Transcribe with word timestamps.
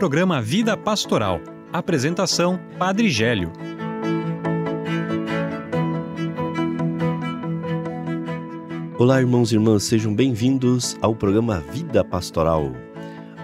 programa 0.00 0.40
Vida 0.40 0.78
Pastoral. 0.78 1.42
Apresentação: 1.70 2.58
Padre 2.78 3.10
Gélio. 3.10 3.52
Olá, 8.98 9.20
irmãos 9.20 9.52
e 9.52 9.56
irmãs, 9.56 9.84
sejam 9.84 10.14
bem-vindos 10.14 10.96
ao 11.02 11.14
programa 11.14 11.60
Vida 11.70 12.02
Pastoral. 12.02 12.72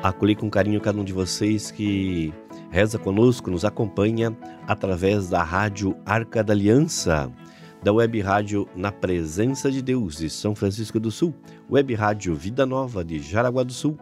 Acolhi 0.02 0.34
com 0.34 0.48
carinho 0.48 0.80
cada 0.80 0.98
um 0.98 1.04
de 1.04 1.12
vocês 1.12 1.70
que 1.70 2.32
reza 2.70 2.98
conosco, 2.98 3.50
nos 3.50 3.62
acompanha 3.62 4.34
através 4.66 5.28
da 5.28 5.42
rádio 5.42 5.94
Arca 6.06 6.42
da 6.42 6.54
Aliança, 6.54 7.30
da 7.82 7.92
web 7.92 8.18
rádio 8.22 8.66
Na 8.74 8.90
Presença 8.90 9.70
de 9.70 9.82
Deus 9.82 10.16
de 10.16 10.30
São 10.30 10.54
Francisco 10.54 10.98
do 10.98 11.10
Sul, 11.10 11.34
web 11.70 11.94
rádio 11.94 12.34
Vida 12.34 12.64
Nova 12.64 13.04
de 13.04 13.18
Jaraguá 13.18 13.62
do 13.62 13.74
Sul, 13.74 13.98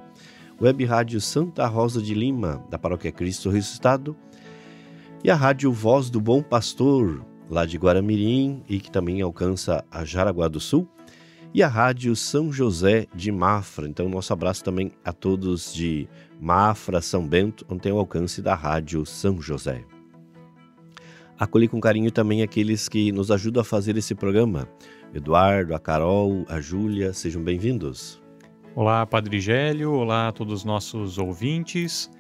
web 0.61 0.85
rádio 0.85 1.21
Santa 1.21 1.67
Rosa 1.67 2.01
de 2.01 2.15
Lima, 2.15 2.65
da 2.71 2.79
Paróquia 2.79 3.12
Cristo 3.12 3.51
Ressuscitado, 3.51 4.17
e 5.23 5.31
a 5.31 5.35
rádio 5.35 5.73
Voz 5.73 6.11
do 6.11 6.21
Bom 6.21 6.43
Pastor, 6.43 7.25
lá 7.51 7.67
de 7.67 7.77
Guaramirim 7.77 8.62
e 8.69 8.79
que 8.79 8.91
também 8.91 9.21
alcança 9.21 9.85
a 9.91 10.05
Jaraguá 10.05 10.48
do 10.48 10.61
Sul, 10.61 10.89
e 11.53 11.62
a 11.62 11.69
rádio 11.69 12.17
São 12.17 12.53
José 12.53 13.07
de 13.15 13.31
Mafra. 13.31 13.89
Então, 13.89 14.09
nosso 14.09 14.33
abraço 14.33 14.65
também 14.65 14.91
a 15.05 15.12
todos 15.12 15.73
de 15.73 16.09
Mafra, 16.41 17.01
São 17.01 17.27
Bento, 17.27 17.65
onde 17.69 17.83
tem 17.83 17.93
o 17.93 17.98
alcance 17.98 18.43
da 18.43 18.55
rádio 18.55 19.07
São 19.07 19.41
José. 19.41 19.84
Acolhi 21.39 21.69
com 21.69 21.81
carinho 21.81 22.11
também 22.11 22.43
aqueles 22.43 22.89
que 22.89 23.12
nos 23.12 23.31
ajudam 23.31 23.61
a 23.61 23.65
fazer 23.65 23.97
esse 23.97 24.15
programa. 24.15 24.69
Eduardo, 25.12 25.75
a 25.75 25.79
Carol, 25.79 26.45
a 26.48 26.61
Júlia, 26.61 27.12
sejam 27.12 27.43
bem-vindos. 27.43 28.23
Olá, 28.77 29.06
Padre 29.06 29.38
Gélio, 29.38 29.92
olá 29.92 30.27
a 30.27 30.33
todos 30.33 30.52
os 30.52 30.64
nossos 30.64 31.16
ouvintes. 31.16 32.11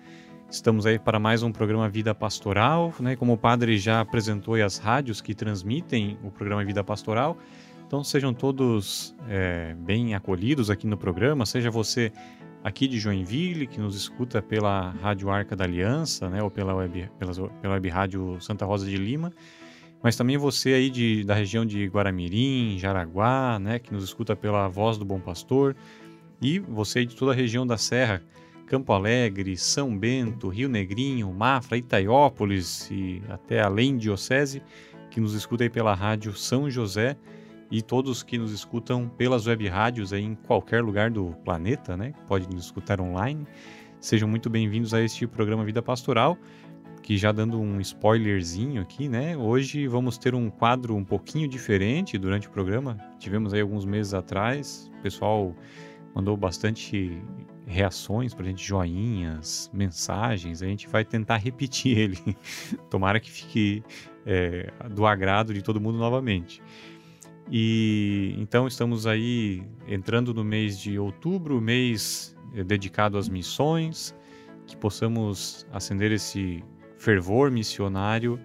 Estamos 0.48 0.86
aí 0.86 1.00
para 1.00 1.18
mais 1.18 1.42
um 1.42 1.50
programa 1.50 1.88
Vida 1.88 2.14
Pastoral, 2.14 2.94
né? 3.00 3.16
Como 3.16 3.32
o 3.32 3.36
Padre 3.36 3.76
já 3.76 4.00
apresentou 4.00 4.54
as 4.54 4.78
rádios 4.78 5.20
que 5.20 5.34
transmitem 5.34 6.16
o 6.22 6.30
programa 6.30 6.64
Vida 6.64 6.84
Pastoral, 6.84 7.36
então 7.84 8.04
sejam 8.04 8.32
todos 8.32 9.16
é, 9.28 9.74
bem 9.80 10.14
acolhidos 10.14 10.70
aqui 10.70 10.86
no 10.86 10.96
programa, 10.96 11.44
seja 11.44 11.72
você 11.72 12.12
aqui 12.62 12.86
de 12.86 13.00
Joinville, 13.00 13.66
que 13.66 13.80
nos 13.80 13.96
escuta 13.96 14.40
pela 14.40 14.90
Rádio 15.02 15.30
Arca 15.30 15.56
da 15.56 15.64
Aliança, 15.64 16.30
né, 16.30 16.40
ou 16.40 16.52
pela 16.52 16.72
web, 16.72 17.10
pela, 17.18 17.32
web 17.68 17.88
Rádio 17.88 18.40
Santa 18.40 18.64
Rosa 18.64 18.86
de 18.86 18.96
Lima, 18.96 19.32
mas 20.00 20.14
também 20.14 20.36
você 20.36 20.74
aí 20.74 20.88
de, 20.88 21.24
da 21.24 21.34
região 21.34 21.66
de 21.66 21.84
Guaramirim, 21.86 22.78
Jaraguá, 22.78 23.58
né, 23.58 23.80
que 23.80 23.92
nos 23.92 24.04
escuta 24.04 24.36
pela 24.36 24.68
Voz 24.68 24.96
do 24.96 25.04
Bom 25.04 25.18
Pastor, 25.18 25.74
e 26.44 26.58
você 26.58 27.06
de 27.06 27.16
toda 27.16 27.32
a 27.32 27.34
região 27.34 27.66
da 27.66 27.78
Serra, 27.78 28.22
Campo 28.66 28.92
Alegre, 28.92 29.56
São 29.56 29.96
Bento, 29.96 30.48
Rio 30.48 30.68
Negrinho, 30.68 31.32
Mafra, 31.32 31.78
Itaiópolis 31.78 32.90
e 32.90 33.22
até 33.30 33.62
além 33.62 33.96
Diocese, 33.96 34.62
que 35.10 35.18
nos 35.20 35.32
escuta 35.32 35.64
aí 35.64 35.70
pela 35.70 35.94
Rádio 35.94 36.34
São 36.34 36.70
José, 36.70 37.16
e 37.70 37.80
todos 37.80 38.22
que 38.22 38.36
nos 38.36 38.52
escutam 38.52 39.08
pelas 39.08 39.46
web 39.46 39.66
rádios 39.68 40.12
aí 40.12 40.22
em 40.22 40.34
qualquer 40.34 40.82
lugar 40.82 41.10
do 41.10 41.34
planeta, 41.46 41.96
né? 41.96 42.12
Pode 42.26 42.46
nos 42.46 42.66
escutar 42.66 43.00
online. 43.00 43.46
Sejam 43.98 44.28
muito 44.28 44.50
bem-vindos 44.50 44.92
a 44.92 45.00
este 45.00 45.26
programa 45.26 45.64
Vida 45.64 45.82
Pastoral, 45.82 46.36
que 47.02 47.16
já 47.16 47.32
dando 47.32 47.58
um 47.58 47.80
spoilerzinho 47.80 48.82
aqui, 48.82 49.08
né? 49.08 49.34
Hoje 49.34 49.88
vamos 49.88 50.18
ter 50.18 50.34
um 50.34 50.50
quadro 50.50 50.94
um 50.94 51.04
pouquinho 51.04 51.48
diferente 51.48 52.18
durante 52.18 52.48
o 52.48 52.50
programa. 52.50 52.98
Tivemos 53.18 53.54
aí 53.54 53.62
alguns 53.62 53.86
meses 53.86 54.12
atrás, 54.12 54.90
o 54.98 55.02
pessoal 55.02 55.54
mandou 56.14 56.36
bastante 56.36 57.20
reações 57.66 58.34
para 58.34 58.44
a 58.44 58.48
gente, 58.48 58.64
joinhas, 58.64 59.70
mensagens. 59.72 60.62
A 60.62 60.66
gente 60.66 60.88
vai 60.88 61.04
tentar 61.04 61.36
repetir 61.36 61.96
ele. 61.98 62.36
Tomara 62.88 63.18
que 63.18 63.30
fique 63.30 63.82
é, 64.24 64.72
do 64.90 65.06
agrado 65.06 65.52
de 65.52 65.62
todo 65.62 65.80
mundo 65.80 65.98
novamente. 65.98 66.62
E 67.50 68.34
então 68.38 68.66
estamos 68.66 69.06
aí 69.06 69.62
entrando 69.86 70.32
no 70.32 70.44
mês 70.44 70.78
de 70.78 70.98
outubro, 70.98 71.60
mês 71.60 72.34
eh, 72.54 72.64
dedicado 72.64 73.18
às 73.18 73.28
missões, 73.28 74.14
que 74.66 74.74
possamos 74.74 75.66
acender 75.70 76.10
esse 76.10 76.64
fervor 76.96 77.50
missionário 77.50 78.40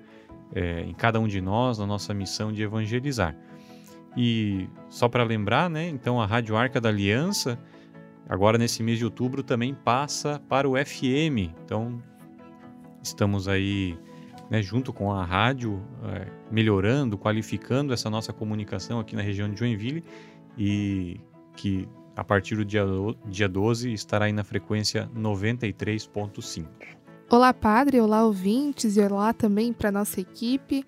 é, 0.54 0.82
em 0.82 0.94
cada 0.94 1.20
um 1.20 1.28
de 1.28 1.40
nós, 1.40 1.78
na 1.78 1.86
nossa 1.86 2.14
missão 2.14 2.52
de 2.52 2.62
evangelizar. 2.62 3.38
E 4.18 4.68
só 4.90 5.08
para 5.08 5.24
lembrar, 5.24 5.70
né, 5.70 5.88
então 5.88 6.20
a 6.20 6.26
Rádio 6.26 6.56
Arca 6.56 6.82
da 6.82 6.90
Aliança, 6.90 7.60
agora 8.28 8.58
nesse 8.58 8.82
mês 8.84 8.98
de 8.98 9.06
outubro, 9.06 9.44
também 9.44 9.74
passa 9.74 10.42
para 10.50 10.68
o 10.68 10.74
FM. 10.74 11.54
Então 11.64 12.02
estamos 13.02 13.48
aí 13.48 13.98
né, 14.50 14.62
junto 14.62 14.92
com 14.92 15.12
a 15.12 15.24
rádio, 15.24 15.82
é, 16.04 16.28
melhorando, 16.52 17.18
qualificando 17.18 17.94
essa 17.94 18.10
nossa 18.10 18.34
comunicação 18.34 19.00
aqui 19.00 19.16
na 19.16 19.22
região 19.22 19.50
de 19.50 19.60
Joinville 19.60 20.04
e 20.58 21.20
que 21.56 21.88
a 22.16 22.24
partir 22.24 22.56
do 22.56 22.66
dia, 22.66 22.84
dia 23.28 23.48
12 23.48 23.94
estará 23.94 24.26
aí 24.26 24.34
na 24.34 24.44
frequência 24.44 25.10
93.5. 25.16 26.66
Olá, 27.30 27.54
padre, 27.54 28.02
olá, 28.02 28.26
ouvintes, 28.26 28.98
e 28.98 29.02
olá 29.02 29.32
também 29.34 29.72
para 29.72 29.92
nossa 29.92 30.20
equipe. 30.20 30.84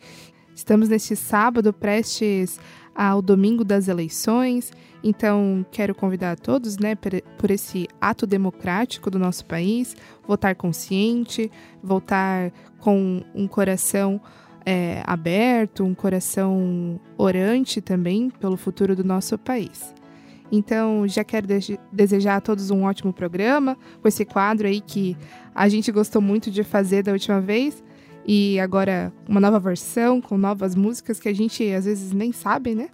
Estamos 0.55 0.89
neste 0.89 1.15
sábado 1.15 1.71
prestes 1.71 2.59
ao 2.95 3.21
domingo 3.21 3.63
das 3.63 3.87
eleições, 3.87 4.71
então 5.03 5.65
quero 5.71 5.95
convidar 5.95 6.33
a 6.33 6.35
todos, 6.35 6.77
né, 6.77 6.95
por 6.95 7.49
esse 7.49 7.87
ato 7.99 8.27
democrático 8.27 9.09
do 9.09 9.17
nosso 9.17 9.45
país, 9.45 9.95
votar 10.27 10.55
consciente, 10.55 11.51
votar 11.81 12.51
com 12.79 13.23
um 13.33 13.47
coração 13.47 14.21
é, 14.65 15.01
aberto, 15.05 15.83
um 15.83 15.95
coração 15.95 16.99
orante 17.17 17.81
também 17.81 18.29
pelo 18.29 18.57
futuro 18.57 18.95
do 18.95 19.03
nosso 19.03 19.37
país. 19.37 19.93
Então, 20.51 21.07
já 21.07 21.23
quero 21.23 21.47
de 21.47 21.79
desejar 21.91 22.35
a 22.35 22.41
todos 22.41 22.69
um 22.69 22.83
ótimo 22.83 23.13
programa 23.13 23.77
com 24.01 24.07
esse 24.07 24.25
quadro 24.25 24.67
aí 24.67 24.81
que 24.81 25.15
a 25.55 25.69
gente 25.69 25.91
gostou 25.91 26.21
muito 26.21 26.51
de 26.51 26.63
fazer 26.63 27.03
da 27.03 27.13
última 27.13 27.39
vez 27.39 27.81
e 28.25 28.59
agora 28.59 29.11
uma 29.27 29.39
nova 29.39 29.59
versão 29.59 30.21
com 30.21 30.37
novas 30.37 30.75
músicas 30.75 31.19
que 31.19 31.29
a 31.29 31.33
gente 31.33 31.63
às 31.71 31.85
vezes 31.85 32.11
nem 32.11 32.31
sabe, 32.31 32.75
né? 32.75 32.89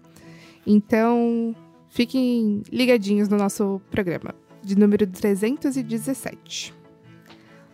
Então, 0.65 1.55
fiquem 1.89 2.61
ligadinhos 2.71 3.29
no 3.29 3.37
nosso 3.37 3.81
programa 3.89 4.33
de 4.63 4.77
número 4.77 5.07
317. 5.07 6.77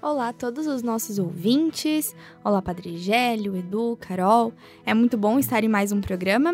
Olá 0.02 0.28
a 0.28 0.34
todos 0.34 0.68
os 0.68 0.84
nossos 0.84 1.18
ouvintes. 1.18 2.14
Olá, 2.44 2.62
Padre 2.62 2.98
Gélio, 2.98 3.56
Edu, 3.56 3.98
Carol. 4.02 4.52
É 4.86 4.94
muito 4.94 5.18
bom 5.18 5.40
estar 5.40 5.64
em 5.64 5.70
mais 5.70 5.94
um 5.94 6.02
programa. 6.02 6.54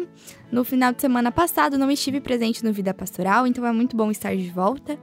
No 0.52 0.64
final 0.64 0.94
de 0.94 1.02
semana 1.02 1.32
passado 1.32 1.76
não 1.76 1.90
estive 1.90 2.22
presente 2.22 2.64
no 2.64 2.72
Vida 2.72 2.94
Pastoral, 2.94 3.48
então 3.48 3.66
é 3.66 3.72
muito 3.72 3.98
bom 3.98 4.12
estar 4.12 4.36
de 4.36 4.50
volta. 4.52 5.00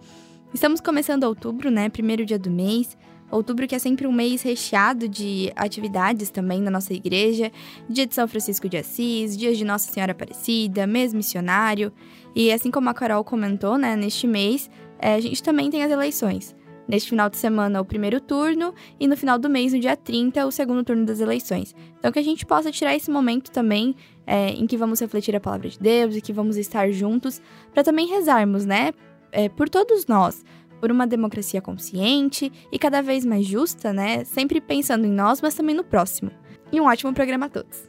Estamos 0.54 0.80
começando 0.80 1.24
outubro, 1.24 1.72
né? 1.72 1.88
Primeiro 1.88 2.24
dia 2.24 2.38
do 2.38 2.48
mês. 2.48 2.96
Outubro 3.30 3.66
que 3.66 3.74
é 3.74 3.78
sempre 3.78 4.06
um 4.06 4.12
mês 4.12 4.42
recheado 4.42 5.08
de 5.08 5.52
atividades 5.56 6.30
também 6.30 6.60
na 6.60 6.70
nossa 6.70 6.94
igreja. 6.94 7.50
Dia 7.88 8.06
de 8.06 8.14
São 8.14 8.28
Francisco 8.28 8.68
de 8.68 8.76
Assis, 8.76 9.36
dias 9.36 9.58
de 9.58 9.64
Nossa 9.64 9.90
Senhora 9.90 10.12
Aparecida, 10.12 10.86
mês 10.86 11.12
missionário. 11.12 11.92
E 12.34 12.52
assim 12.52 12.70
como 12.70 12.88
a 12.88 12.94
Carol 12.94 13.24
comentou, 13.24 13.76
né? 13.76 13.96
Neste 13.96 14.26
mês, 14.26 14.70
é, 14.98 15.14
a 15.14 15.20
gente 15.20 15.42
também 15.42 15.70
tem 15.70 15.82
as 15.82 15.90
eleições. 15.90 16.54
Neste 16.88 17.10
final 17.10 17.28
de 17.28 17.36
semana, 17.36 17.80
o 17.80 17.84
primeiro 17.84 18.20
turno, 18.20 18.72
e 19.00 19.08
no 19.08 19.16
final 19.16 19.38
do 19.38 19.50
mês, 19.50 19.72
no 19.72 19.80
dia 19.80 19.96
30, 19.96 20.46
o 20.46 20.52
segundo 20.52 20.84
turno 20.84 21.04
das 21.04 21.18
eleições. 21.18 21.74
Então, 21.98 22.12
que 22.12 22.18
a 22.18 22.22
gente 22.22 22.46
possa 22.46 22.70
tirar 22.70 22.94
esse 22.94 23.10
momento 23.10 23.50
também 23.50 23.96
é, 24.24 24.50
em 24.50 24.66
que 24.68 24.76
vamos 24.76 25.00
refletir 25.00 25.34
a 25.34 25.40
palavra 25.40 25.68
de 25.68 25.78
Deus 25.78 26.14
e 26.14 26.20
que 26.20 26.32
vamos 26.32 26.56
estar 26.56 26.90
juntos 26.92 27.42
para 27.74 27.82
também 27.82 28.06
rezarmos, 28.06 28.64
né? 28.64 28.92
É, 29.32 29.48
por 29.48 29.68
todos 29.68 30.06
nós, 30.06 30.44
por 30.80 30.90
uma 30.90 31.06
democracia 31.06 31.60
consciente 31.60 32.52
e 32.70 32.78
cada 32.78 33.02
vez 33.02 33.24
mais 33.24 33.46
justa, 33.46 33.92
né? 33.92 34.24
Sempre 34.24 34.60
pensando 34.60 35.06
em 35.06 35.12
nós, 35.12 35.40
mas 35.40 35.54
também 35.54 35.74
no 35.74 35.84
próximo. 35.84 36.30
E 36.72 36.80
um 36.80 36.86
ótimo 36.86 37.12
programa 37.12 37.46
a 37.46 37.48
todos. 37.48 37.88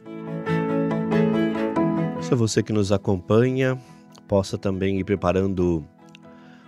Se 2.20 2.34
você 2.34 2.62
que 2.62 2.72
nos 2.72 2.92
acompanha 2.92 3.78
possa 4.28 4.58
também 4.58 5.00
ir 5.00 5.04
preparando 5.04 5.84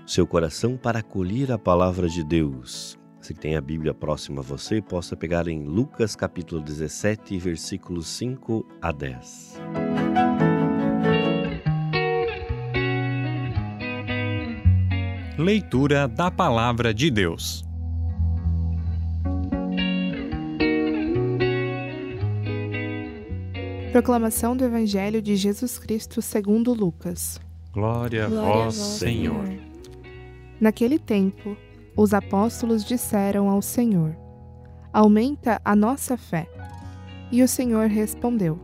seu 0.06 0.26
coração 0.26 0.76
para 0.76 1.00
acolher 1.00 1.52
a 1.52 1.58
palavra 1.58 2.08
de 2.08 2.24
Deus. 2.24 2.98
Se 3.20 3.34
tem 3.34 3.54
a 3.54 3.60
Bíblia 3.60 3.92
próxima 3.92 4.40
a 4.40 4.42
você, 4.42 4.80
possa 4.80 5.14
pegar 5.14 5.46
em 5.46 5.62
Lucas 5.64 6.16
capítulo 6.16 6.62
17, 6.62 7.38
versículos 7.38 8.08
5 8.08 8.66
a 8.80 8.90
10. 8.90 9.60
Leitura 15.40 16.06
da 16.06 16.30
Palavra 16.30 16.92
de 16.92 17.10
Deus. 17.10 17.64
Proclamação 23.90 24.54
do 24.54 24.62
Evangelho 24.66 25.22
de 25.22 25.36
Jesus 25.36 25.78
Cristo 25.78 26.20
segundo 26.20 26.74
Lucas. 26.74 27.40
Glória, 27.72 28.26
a 28.26 28.28
vós, 28.28 28.74
Senhor. 28.74 29.48
Naquele 30.60 30.98
tempo, 30.98 31.56
os 31.96 32.12
apóstolos 32.12 32.84
disseram 32.84 33.48
ao 33.48 33.62
Senhor: 33.62 34.14
Aumenta 34.92 35.58
a 35.64 35.74
nossa 35.74 36.18
fé. 36.18 36.46
E 37.32 37.42
o 37.42 37.48
Senhor 37.48 37.88
respondeu: 37.88 38.60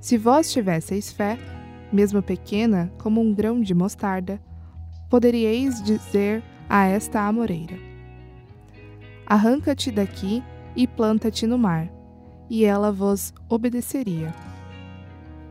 Se 0.00 0.16
vós 0.16 0.52
tivesseis 0.52 1.12
fé, 1.12 1.36
mesmo 1.92 2.22
pequena 2.22 2.92
como 2.96 3.20
um 3.20 3.34
grão 3.34 3.60
de 3.60 3.74
mostarda, 3.74 4.40
poderíeis 5.14 5.80
dizer 5.80 6.42
a 6.68 6.86
esta 6.86 7.20
amoreira: 7.20 7.78
Arranca-te 9.24 9.92
daqui 9.92 10.42
e 10.74 10.88
planta-te 10.88 11.46
no 11.46 11.56
mar, 11.56 11.88
e 12.50 12.64
ela 12.64 12.90
vos 12.90 13.32
obedeceria. 13.48 14.34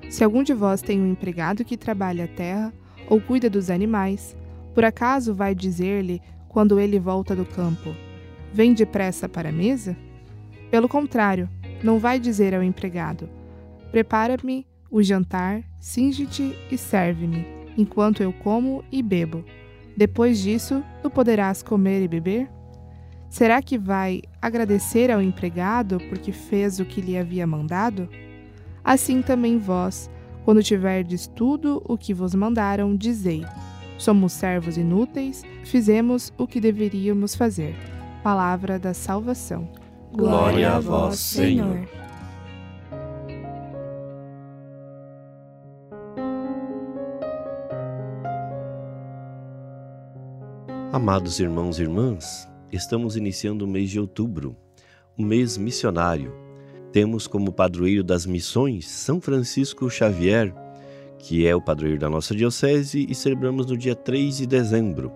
Se 0.10 0.22
algum 0.22 0.44
de 0.44 0.54
vós 0.54 0.82
tem 0.82 1.00
um 1.00 1.10
empregado 1.10 1.64
que 1.64 1.78
trabalha 1.78 2.26
a 2.26 2.28
terra 2.28 2.74
ou 3.10 3.22
cuida 3.22 3.50
dos 3.50 3.70
animais, 3.70 4.36
por 4.76 4.84
acaso 4.84 5.34
vai 5.34 5.56
dizer-lhe, 5.56 6.22
quando 6.50 6.78
ele 6.78 7.00
volta 7.00 7.34
do 7.34 7.46
campo: 7.46 7.96
Vem 8.52 8.74
depressa 8.74 9.30
para 9.30 9.48
a 9.48 9.54
mesa? 9.54 9.96
Pelo 10.70 10.90
contrário, 10.90 11.50
não 11.82 12.00
vai 12.00 12.20
dizer 12.20 12.54
ao 12.54 12.62
empregado: 12.62 13.30
Prepara-me 13.92 14.68
o 14.92 15.02
jantar, 15.02 15.64
singe-te 15.80 16.54
e 16.70 16.78
serve-me, 16.78 17.48
enquanto 17.78 18.22
eu 18.22 18.32
como 18.32 18.84
e 18.92 19.02
bebo. 19.02 19.44
Depois 19.96 20.40
disso, 20.40 20.84
tu 21.02 21.10
poderás 21.10 21.62
comer 21.62 22.04
e 22.04 22.08
beber? 22.08 22.50
Será 23.30 23.62
que 23.62 23.78
vai 23.78 24.22
agradecer 24.42 25.10
ao 25.10 25.22
empregado 25.22 25.98
porque 26.10 26.32
fez 26.32 26.80
o 26.80 26.86
que 26.86 27.02
lhe 27.02 27.18
havia 27.18 27.48
mandado? 27.48 28.08
Assim 28.84 29.22
também 29.22 29.58
vós, 29.58 30.10
quando 30.46 30.62
tiverdes 30.62 31.26
tudo 31.28 31.82
o 31.86 31.98
que 31.98 32.14
vos 32.14 32.36
mandaram, 32.36 32.96
dizei: 32.96 33.44
Somos 33.98 34.34
servos 34.34 34.78
inúteis, 34.78 35.44
fizemos 35.64 36.34
o 36.38 36.46
que 36.46 36.60
deveríamos 36.60 37.34
fazer. 37.34 37.76
Palavra 38.22 38.78
da 38.78 38.94
salvação. 38.94 39.68
Glória 40.12 40.76
a 40.76 40.80
vós, 40.80 41.18
Senhor. 41.18 41.88
Amados 50.94 51.40
irmãos 51.40 51.80
e 51.80 51.82
irmãs, 51.82 52.48
estamos 52.72 53.18
iniciando 53.18 53.66
o 53.66 53.68
mês 53.68 53.90
de 53.90 54.00
outubro, 54.00 54.56
o 55.18 55.24
mês 55.24 55.58
missionário. 55.58 56.32
Temos 56.92 57.26
como 57.26 57.52
padroeiro 57.52 58.04
das 58.04 58.28
missões 58.28 58.88
São 58.88 59.20
Francisco 59.20 59.90
Xavier, 59.90 60.54
que 61.18 61.48
é 61.48 61.56
o 61.56 61.60
padroeiro 61.60 62.00
da 62.00 62.12
nossa 62.12 62.36
diocese, 62.36 63.08
e 63.10 63.16
celebramos 63.16 63.66
no 63.66 63.76
dia 63.76 63.96
3 63.96 64.38
de 64.38 64.46
dezembro. 64.46 65.12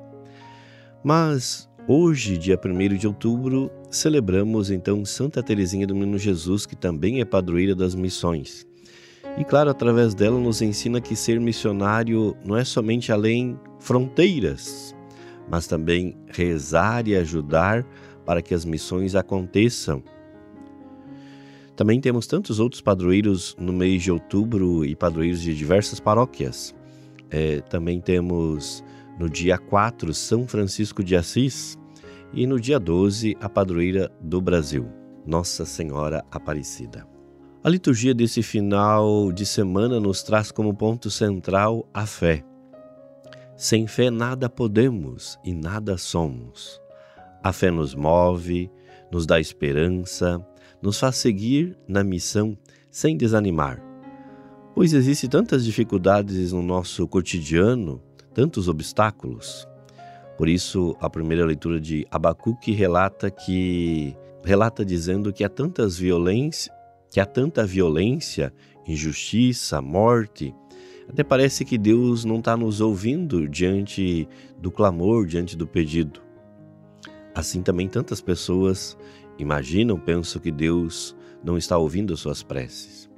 Mas 1.03 1.69
hoje, 1.87 2.39
dia 2.39 2.59
1 2.59 2.97
de 2.97 3.05
outubro, 3.05 3.69
celebramos 3.91 4.71
então 4.71 5.05
Santa 5.05 5.43
Teresinha 5.43 5.85
do 5.85 5.93
Menino 5.93 6.17
Jesus, 6.17 6.65
que 6.65 6.75
também 6.75 7.21
é 7.21 7.23
padroeira 7.23 7.75
das 7.75 7.93
missões. 7.93 8.65
E 9.37 9.45
claro, 9.45 9.69
através 9.69 10.15
dela 10.15 10.39
nos 10.39 10.59
ensina 10.59 10.99
que 10.99 11.15
ser 11.15 11.39
missionário 11.39 12.35
não 12.43 12.57
é 12.57 12.63
somente 12.63 13.11
além 13.11 13.59
fronteiras, 13.79 14.96
mas 15.47 15.67
também 15.67 16.17
rezar 16.27 17.07
e 17.07 17.15
ajudar 17.15 17.85
para 18.25 18.41
que 18.41 18.53
as 18.53 18.65
missões 18.65 19.15
aconteçam. 19.15 20.03
Também 21.75 22.01
temos 22.01 22.25
tantos 22.25 22.59
outros 22.59 22.81
padroeiros 22.81 23.55
no 23.59 23.71
mês 23.71 24.01
de 24.01 24.11
outubro 24.11 24.83
e 24.83 24.95
padroeiros 24.95 25.41
de 25.41 25.55
diversas 25.55 25.99
paróquias. 25.99 26.75
É, 27.29 27.61
também 27.61 28.01
temos 28.01 28.83
no 29.19 29.29
dia 29.29 29.57
4 29.57 30.13
São 30.13 30.47
Francisco 30.47 31.03
de 31.03 31.15
Assis 31.15 31.77
e 32.33 32.47
no 32.47 32.59
dia 32.59 32.79
12 32.79 33.37
a 33.39 33.47
padroeira 33.47 34.11
do 34.21 34.41
Brasil, 34.41 34.87
Nossa 35.25 35.65
Senhora 35.65 36.25
Aparecida. 36.31 37.07
A 37.63 37.69
liturgia 37.69 38.13
desse 38.13 38.41
final 38.41 39.31
de 39.31 39.45
semana 39.45 39.99
nos 39.99 40.23
traz 40.23 40.51
como 40.51 40.73
ponto 40.73 41.11
central 41.11 41.87
a 41.93 42.05
fé. 42.05 42.46
Sem 43.57 43.87
fé 43.87 44.11
nada 44.11 44.47
podemos 44.47 45.39
e 45.43 45.51
nada 45.51 45.97
somos. 45.97 46.79
A 47.43 47.51
fé 47.51 47.71
nos 47.71 47.95
move, 47.95 48.69
nos 49.11 49.25
dá 49.25 49.39
esperança, 49.39 50.39
nos 50.79 50.99
faz 50.99 51.15
seguir 51.15 51.75
na 51.87 52.03
missão 52.03 52.55
sem 52.91 53.17
desanimar. 53.17 53.83
Pois 54.75 54.93
existem 54.93 55.27
tantas 55.27 55.65
dificuldades 55.65 56.53
no 56.53 56.61
nosso 56.61 57.07
cotidiano, 57.07 57.99
tantos 58.31 58.67
obstáculos. 58.67 59.67
Por 60.37 60.47
isso, 60.47 60.95
a 61.01 61.09
primeira 61.09 61.43
leitura 61.43 61.81
de 61.81 62.05
Abacuque 62.11 62.71
relata 62.73 63.31
que 63.31 64.15
relata 64.43 64.85
dizendo 64.85 65.33
que 65.33 65.43
há 65.43 65.49
tantas 65.49 65.97
violências, 65.97 66.69
que 67.09 67.19
há 67.19 67.25
tanta 67.25 67.65
violência, 67.65 68.53
injustiça, 68.87 69.81
morte, 69.81 70.53
até 71.09 71.23
parece 71.23 71.63
que 71.63 71.77
Deus 71.77 72.25
não 72.25 72.39
está 72.39 72.57
nos 72.57 72.81
ouvindo 72.81 73.47
diante 73.47 74.27
do 74.59 74.69
clamor, 74.69 75.25
diante 75.25 75.55
do 75.55 75.65
pedido. 75.65 76.21
Assim 77.33 77.61
também 77.61 77.87
tantas 77.87 78.19
pessoas 78.19 78.97
imaginam, 79.39 79.99
pensam 79.99 80.41
que 80.41 80.51
Deus 80.51 81.15
não 81.43 81.57
está 81.57 81.77
ouvindo 81.77 82.17
suas 82.17 82.43
preces. 82.43 83.09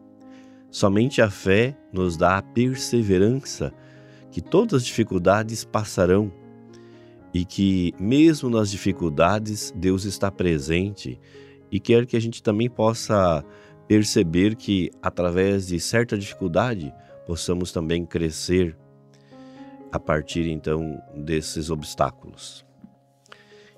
Somente 0.69 1.21
a 1.21 1.29
fé 1.31 1.75
nos 1.91 2.15
dá 2.15 2.37
a 2.37 2.41
perseverança 2.43 3.73
que 4.29 4.41
todas 4.41 4.81
as 4.81 4.85
dificuldades 4.85 5.63
passarão 5.63 6.31
e 7.33 7.43
que, 7.43 7.93
mesmo 7.99 8.49
nas 8.49 8.69
dificuldades, 8.69 9.73
Deus 9.75 10.03
está 10.05 10.29
presente 10.29 11.19
e 11.71 11.79
quer 11.79 12.05
que 12.05 12.15
a 12.15 12.19
gente 12.19 12.43
também 12.43 12.69
possa 12.69 13.43
perceber 13.87 14.55
que, 14.55 14.91
através 15.01 15.67
de 15.67 15.79
certa 15.79 16.17
dificuldade, 16.17 16.93
possamos 17.29 17.71
também 17.71 18.07
crescer 18.07 18.75
a 19.91 19.99
partir 19.99 20.49
então 20.49 20.99
desses 21.15 21.69
obstáculos. 21.69 22.65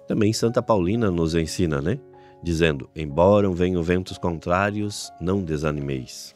Também 0.07 0.31
Santa 0.31 0.62
Paulina 0.62 1.12
nos 1.12 1.36
ensina, 1.36 1.81
né? 1.81 2.00
Dizendo: 2.42 2.89
Embora 2.95 3.51
venham 3.51 3.83
ventos 3.83 4.18
contrários, 4.18 5.12
não 5.19 5.44
desanimeis. 5.44 6.33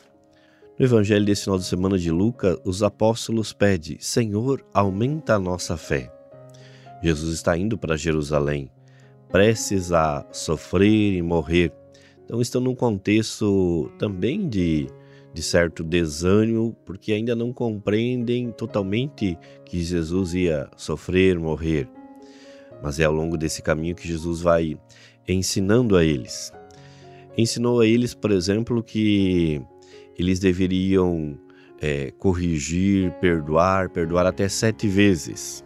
No 0.77 0.85
evangelho 0.85 1.25
desse 1.25 1.43
final 1.43 1.57
de 1.57 1.63
semana 1.63 1.97
de 1.97 2.11
Lucas, 2.11 2.57
os 2.65 2.83
apóstolos 2.83 3.53
pedem: 3.53 3.97
Senhor, 4.01 4.61
aumenta 4.73 5.35
a 5.35 5.39
nossa 5.39 5.77
fé. 5.77 6.11
Jesus 7.01 7.33
está 7.33 7.57
indo 7.57 7.77
para 7.77 7.95
Jerusalém, 7.95 8.69
prestes 9.31 9.93
a 9.93 10.25
sofrer 10.33 11.13
e 11.13 11.21
morrer. 11.21 11.71
Então, 12.25 12.41
estão 12.41 12.59
num 12.59 12.75
contexto 12.75 13.89
também 13.97 14.49
de 14.49 14.89
de 15.35 15.43
certo 15.43 15.83
desânimo, 15.83 16.73
porque 16.85 17.11
ainda 17.11 17.35
não 17.35 17.51
compreendem 17.51 18.51
totalmente 18.51 19.37
que 19.65 19.83
Jesus 19.83 20.33
ia 20.33 20.69
sofrer, 20.77 21.37
morrer. 21.37 21.89
Mas 22.81 23.01
é 23.01 23.03
ao 23.03 23.11
longo 23.11 23.37
desse 23.37 23.61
caminho 23.61 23.95
que 23.95 24.07
Jesus 24.07 24.39
vai 24.39 24.79
ensinando 25.27 25.97
a 25.97 26.05
eles. 26.05 26.53
Ensinou 27.37 27.81
a 27.81 27.85
eles, 27.85 28.13
por 28.13 28.31
exemplo, 28.31 28.81
que 28.81 29.61
eles 30.17 30.39
deveriam 30.39 31.37
é, 31.81 32.11
corrigir, 32.11 33.11
perdoar, 33.19 33.89
perdoar 33.89 34.25
até 34.25 34.47
sete 34.47 34.87
vezes. 34.87 35.65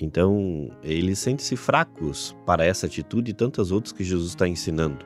Então, 0.00 0.70
eles 0.82 1.18
sentem-se 1.18 1.56
fracos 1.56 2.34
para 2.46 2.64
essa 2.64 2.86
atitude 2.86 3.32
e 3.32 3.34
tantas 3.34 3.70
outras 3.70 3.92
que 3.92 4.02
Jesus 4.02 4.30
está 4.30 4.48
ensinando. 4.48 5.04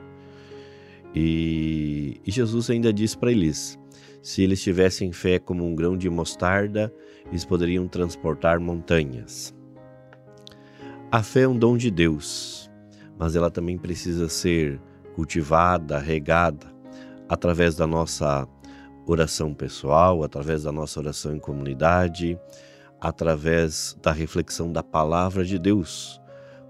E, 1.14 2.20
e 2.26 2.30
Jesus 2.30 2.70
ainda 2.70 2.92
diz 2.92 3.14
para 3.14 3.30
eles: 3.30 3.78
se 4.22 4.42
eles 4.42 4.62
tivessem 4.62 5.12
fé 5.12 5.38
como 5.38 5.64
um 5.64 5.74
grão 5.74 5.96
de 5.96 6.08
mostarda, 6.08 6.92
eles 7.26 7.44
poderiam 7.44 7.88
transportar 7.88 8.60
montanhas. 8.60 9.54
A 11.10 11.22
fé 11.22 11.42
é 11.42 11.48
um 11.48 11.58
dom 11.58 11.76
de 11.76 11.90
Deus, 11.90 12.70
mas 13.18 13.36
ela 13.36 13.50
também 13.50 13.76
precisa 13.76 14.28
ser 14.28 14.80
cultivada, 15.14 15.98
regada, 15.98 16.66
através 17.28 17.76
da 17.76 17.86
nossa 17.86 18.48
oração 19.06 19.52
pessoal, 19.52 20.22
através 20.22 20.62
da 20.62 20.72
nossa 20.72 21.00
oração 21.00 21.34
em 21.34 21.38
comunidade, 21.38 22.38
através 23.00 23.98
da 24.00 24.12
reflexão 24.12 24.72
da 24.72 24.82
palavra 24.82 25.44
de 25.44 25.58
Deus. 25.58 26.20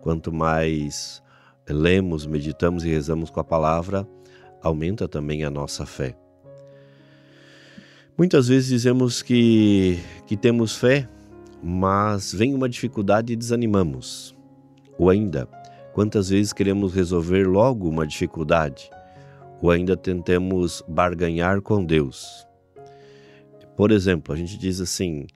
Quanto 0.00 0.32
mais 0.32 1.22
lemos, 1.68 2.26
meditamos 2.26 2.84
e 2.84 2.88
rezamos 2.88 3.30
com 3.30 3.38
a 3.38 3.44
palavra, 3.44 4.08
aumenta 4.62 5.08
também 5.08 5.44
a 5.44 5.50
nossa 5.50 5.84
fé. 5.84 6.16
Muitas 8.16 8.48
vezes 8.48 8.68
dizemos 8.68 9.22
que, 9.22 9.98
que 10.26 10.36
temos 10.36 10.76
fé, 10.76 11.08
mas 11.62 12.32
vem 12.32 12.54
uma 12.54 12.68
dificuldade 12.68 13.32
e 13.32 13.36
desanimamos. 13.36 14.36
Ou 14.98 15.08
ainda, 15.08 15.48
quantas 15.92 16.28
vezes 16.28 16.52
queremos 16.52 16.94
resolver 16.94 17.46
logo 17.46 17.88
uma 17.88 18.06
dificuldade, 18.06 18.90
ou 19.60 19.70
ainda 19.70 19.96
tentamos 19.96 20.82
barganhar 20.86 21.60
com 21.62 21.84
Deus. 21.84 22.46
Por 23.76 23.90
exemplo, 23.90 24.34
a 24.34 24.36
gente 24.36 24.58
diz 24.58 24.80
assim: 24.80 25.26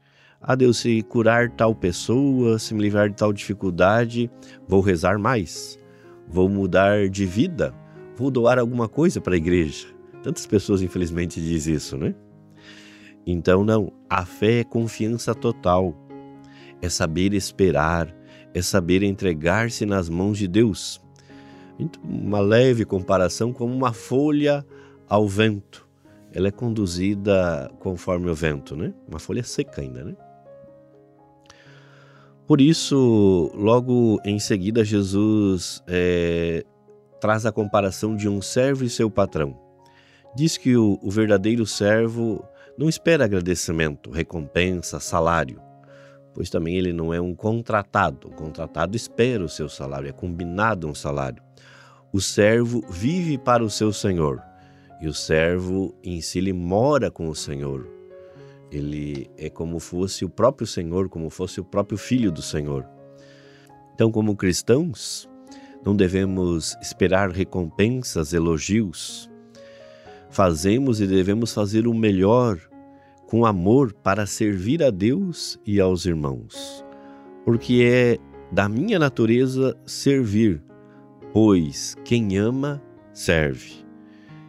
Ah, 0.40 0.54
Deus, 0.54 0.78
se 0.78 1.02
curar 1.02 1.50
tal 1.50 1.74
pessoa, 1.74 2.58
se 2.58 2.74
me 2.74 2.82
livrar 2.82 3.08
de 3.08 3.16
tal 3.16 3.32
dificuldade, 3.32 4.30
vou 4.68 4.80
rezar 4.80 5.18
mais, 5.18 5.78
vou 6.28 6.48
mudar 6.48 7.08
de 7.08 7.24
vida, 7.24 7.74
vou 8.16 8.30
doar 8.30 8.58
alguma 8.58 8.88
coisa 8.88 9.20
para 9.20 9.34
a 9.34 9.36
igreja. 9.36 9.86
Tantas 10.22 10.46
pessoas, 10.46 10.82
infelizmente, 10.82 11.40
dizem 11.40 11.74
isso, 11.74 11.96
né? 11.96 12.14
Então, 13.26 13.64
não, 13.64 13.92
a 14.08 14.24
fé 14.24 14.60
é 14.60 14.64
confiança 14.64 15.34
total, 15.34 15.94
é 16.80 16.88
saber 16.88 17.32
esperar, 17.34 18.14
é 18.54 18.62
saber 18.62 19.02
entregar-se 19.02 19.84
nas 19.84 20.08
mãos 20.08 20.38
de 20.38 20.48
Deus. 20.48 21.00
Então, 21.78 22.02
uma 22.04 22.40
leve 22.40 22.84
comparação 22.84 23.52
como 23.52 23.74
uma 23.74 23.92
folha 23.92 24.64
ao 25.08 25.28
vento. 25.28 25.86
Ela 26.32 26.48
é 26.48 26.50
conduzida 26.50 27.70
conforme 27.78 28.30
o 28.30 28.34
vento, 28.34 28.76
né? 28.76 28.92
Uma 29.08 29.18
folha 29.18 29.42
seca 29.42 29.80
ainda, 29.80 30.04
né? 30.04 30.16
Por 32.46 32.60
isso, 32.60 33.50
logo 33.54 34.20
em 34.24 34.38
seguida, 34.38 34.84
Jesus 34.84 35.82
é, 35.88 36.64
traz 37.26 37.44
a 37.44 37.50
comparação 37.50 38.14
de 38.14 38.28
um 38.28 38.40
servo 38.40 38.84
e 38.84 38.88
seu 38.88 39.10
patrão. 39.10 39.58
Diz 40.36 40.56
que 40.56 40.76
o, 40.76 40.96
o 41.02 41.10
verdadeiro 41.10 41.66
servo 41.66 42.46
não 42.78 42.88
espera 42.88 43.24
agradecimento, 43.24 44.12
recompensa, 44.12 45.00
salário, 45.00 45.60
pois 46.32 46.48
também 46.48 46.76
ele 46.76 46.92
não 46.92 47.12
é 47.12 47.20
um 47.20 47.34
contratado. 47.34 48.28
O 48.28 48.30
contratado 48.30 48.94
espera 48.96 49.42
o 49.42 49.48
seu 49.48 49.68
salário, 49.68 50.08
é 50.08 50.12
combinado 50.12 50.86
um 50.86 50.94
salário. 50.94 51.42
O 52.12 52.20
servo 52.20 52.80
vive 52.88 53.36
para 53.36 53.64
o 53.64 53.68
seu 53.68 53.92
senhor 53.92 54.40
e 55.00 55.08
o 55.08 55.12
servo 55.12 55.92
em 56.04 56.20
si 56.20 56.38
ele 56.38 56.52
mora 56.52 57.10
com 57.10 57.28
o 57.28 57.34
senhor. 57.34 57.88
Ele 58.70 59.28
é 59.36 59.50
como 59.50 59.80
fosse 59.80 60.24
o 60.24 60.30
próprio 60.30 60.64
senhor, 60.64 61.08
como 61.08 61.28
fosse 61.28 61.60
o 61.60 61.64
próprio 61.64 61.98
filho 61.98 62.30
do 62.30 62.40
senhor. 62.40 62.86
Então, 63.96 64.12
como 64.12 64.36
cristãos, 64.36 65.28
não 65.86 65.94
devemos 65.94 66.76
esperar 66.82 67.30
recompensas, 67.30 68.32
elogios, 68.32 69.30
fazemos 70.28 71.00
e 71.00 71.06
devemos 71.06 71.54
fazer 71.54 71.86
o 71.86 71.94
melhor 71.94 72.58
com 73.28 73.46
amor 73.46 73.92
para 73.92 74.26
servir 74.26 74.82
a 74.82 74.90
Deus 74.90 75.56
e 75.64 75.80
aos 75.80 76.04
irmãos, 76.04 76.84
porque 77.44 77.82
é 77.84 78.18
da 78.50 78.68
minha 78.68 78.98
natureza 78.98 79.76
servir, 79.86 80.60
pois 81.32 81.94
quem 82.04 82.36
ama, 82.36 82.82
serve. 83.12 83.86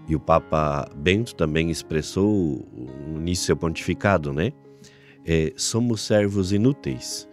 E 0.08 0.16
o 0.16 0.20
Papa 0.20 0.90
Bento 0.96 1.36
também 1.36 1.70
expressou 1.70 2.68
no 3.08 3.20
início 3.20 3.44
do 3.44 3.46
seu 3.46 3.58
pontificado, 3.58 4.34
né? 4.34 4.52
É, 5.26 5.52
somos 5.56 6.02
servos 6.02 6.52
inúteis, 6.52 7.28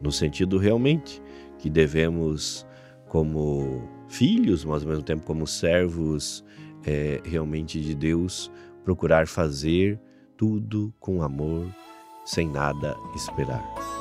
no 0.00 0.12
sentido 0.12 0.56
realmente 0.56 1.20
que 1.58 1.68
devemos, 1.68 2.64
como 3.10 3.82
filhos, 4.08 4.64
mas 4.64 4.82
ao 4.82 4.88
mesmo 4.88 5.02
tempo 5.02 5.26
como 5.26 5.46
servos 5.46 6.44
é, 6.86 7.20
realmente 7.24 7.80
de 7.80 7.94
Deus, 7.94 8.50
procurar 8.84 9.26
fazer 9.26 10.00
tudo 10.36 10.94
com 11.00 11.20
amor, 11.20 11.66
sem 12.24 12.48
nada 12.48 12.96
esperar. 13.14 13.99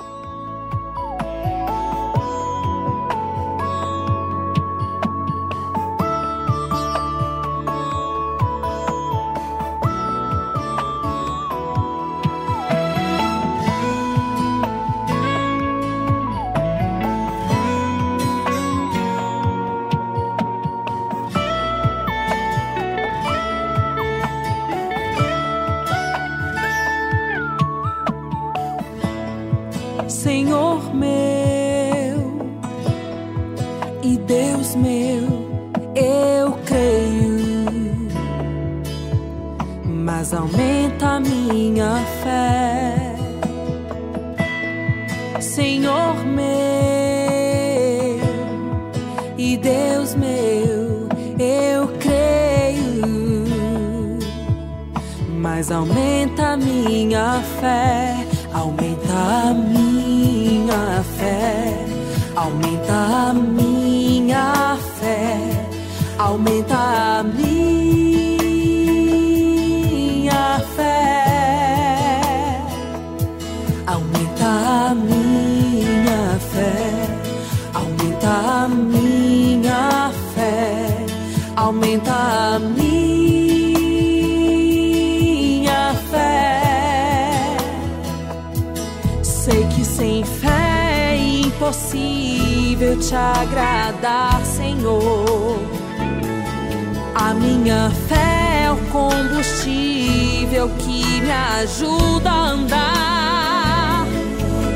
Me 101.30 101.36
ajuda 101.62 102.32
a 102.32 102.50
andar. 102.54 104.08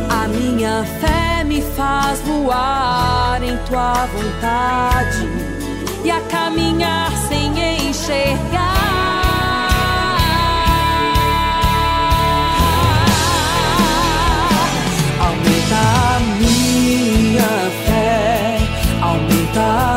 A 0.10 0.28
minha 0.28 0.86
fé 1.02 1.44
me 1.44 1.62
faz 1.76 2.22
voar 2.22 3.42
em 3.42 3.58
tua 3.66 4.06
vontade 4.14 5.28
e 6.04 6.12
a 6.12 6.22
caminhar 6.22 7.12
sem 7.28 7.48
enxergar. 7.90 8.84
Aumenta 15.26 15.82
a 16.16 16.20
minha 16.40 17.54
fé 17.86 18.24
aumenta 19.02 19.62
a 19.62 19.93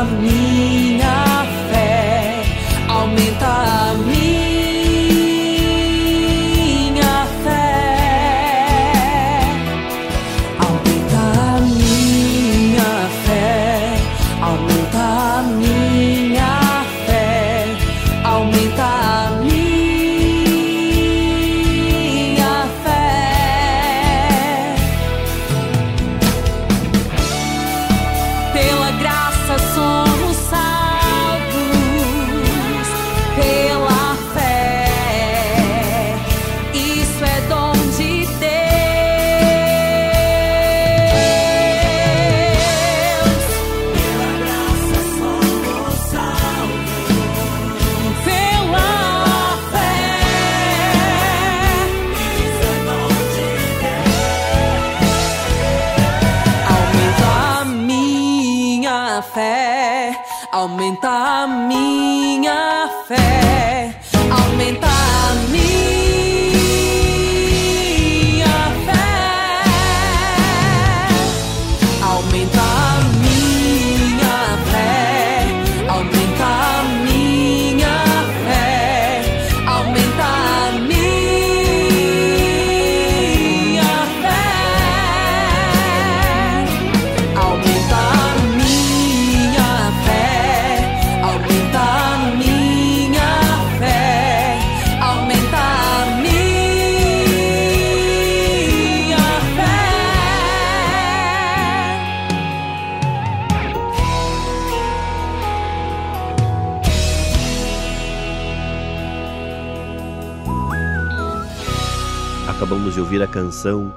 a 113.27 113.29
canção 113.29 113.93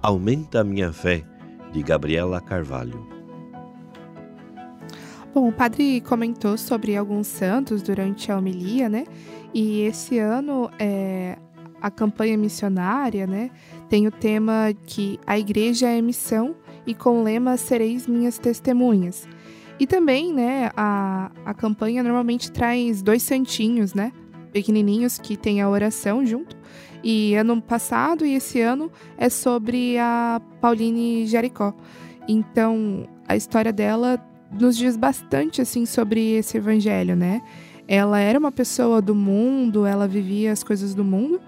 Aumenta 0.00 0.60
a 0.60 0.64
Minha 0.64 0.92
Fé, 0.92 1.24
de 1.72 1.82
Gabriela 1.82 2.40
Carvalho. 2.40 3.04
Bom, 5.34 5.48
o 5.48 5.52
padre 5.52 6.00
comentou 6.02 6.56
sobre 6.56 6.96
alguns 6.96 7.26
santos 7.26 7.82
durante 7.82 8.30
a 8.30 8.38
homilia, 8.38 8.88
né? 8.88 9.04
E 9.52 9.80
esse 9.80 10.20
ano 10.20 10.70
é, 10.78 11.36
a 11.82 11.90
campanha 11.90 12.38
missionária, 12.38 13.26
né? 13.26 13.50
Tem 13.88 14.06
o 14.06 14.12
tema 14.12 14.72
que 14.86 15.18
a 15.26 15.36
igreja 15.36 15.88
é 15.88 16.00
missão 16.00 16.54
e 16.86 16.94
com 16.94 17.20
o 17.20 17.24
lema 17.24 17.56
Sereis 17.56 18.06
minhas 18.06 18.38
testemunhas. 18.38 19.28
E 19.80 19.88
também, 19.88 20.32
né, 20.32 20.70
a, 20.76 21.32
a 21.44 21.52
campanha 21.52 22.00
normalmente 22.04 22.52
traz 22.52 23.02
dois 23.02 23.24
santinhos, 23.24 23.92
né? 23.92 24.12
Pequenininhos 24.52 25.18
que 25.18 25.36
tem 25.36 25.60
a 25.60 25.68
oração 25.68 26.24
junto. 26.24 26.56
E 27.02 27.34
ano 27.34 27.60
passado 27.62 28.26
e 28.26 28.34
esse 28.34 28.60
ano 28.60 28.90
é 29.16 29.28
sobre 29.28 29.98
a 29.98 30.40
Pauline 30.60 31.26
Jericó. 31.26 31.74
Então, 32.28 33.08
a 33.26 33.36
história 33.36 33.72
dela 33.72 34.22
nos 34.50 34.76
diz 34.76 34.96
bastante 34.96 35.60
assim 35.60 35.86
sobre 35.86 36.36
esse 36.36 36.56
evangelho, 36.56 37.14
né? 37.14 37.42
Ela 37.86 38.20
era 38.20 38.38
uma 38.38 38.52
pessoa 38.52 39.00
do 39.00 39.14
mundo, 39.14 39.86
ela 39.86 40.06
vivia 40.06 40.52
as 40.52 40.62
coisas 40.62 40.94
do 40.94 41.04
mundo, 41.04 41.40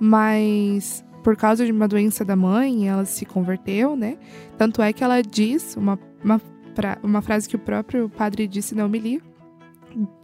mas 0.00 1.04
por 1.22 1.36
causa 1.36 1.64
de 1.64 1.72
uma 1.72 1.88
doença 1.88 2.24
da 2.24 2.36
mãe, 2.36 2.88
ela 2.88 3.04
se 3.04 3.24
converteu, 3.24 3.96
né? 3.96 4.18
Tanto 4.58 4.82
é 4.82 4.92
que 4.92 5.02
ela 5.02 5.22
diz 5.22 5.76
uma, 5.76 5.98
uma 6.22 6.40
pra, 6.74 6.98
uma 7.02 7.22
frase 7.22 7.48
que 7.48 7.56
o 7.56 7.58
próprio 7.58 8.08
padre 8.10 8.46
disse 8.46 8.74
na 8.74 8.84
homilia, 8.84 9.20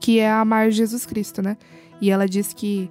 que 0.01 0.19
é 0.19 0.31
amar 0.31 0.71
Jesus 0.71 1.07
Cristo, 1.07 1.41
né? 1.41 1.57
E 2.01 2.11
ela 2.11 2.29
diz 2.29 2.53
que 2.53 2.91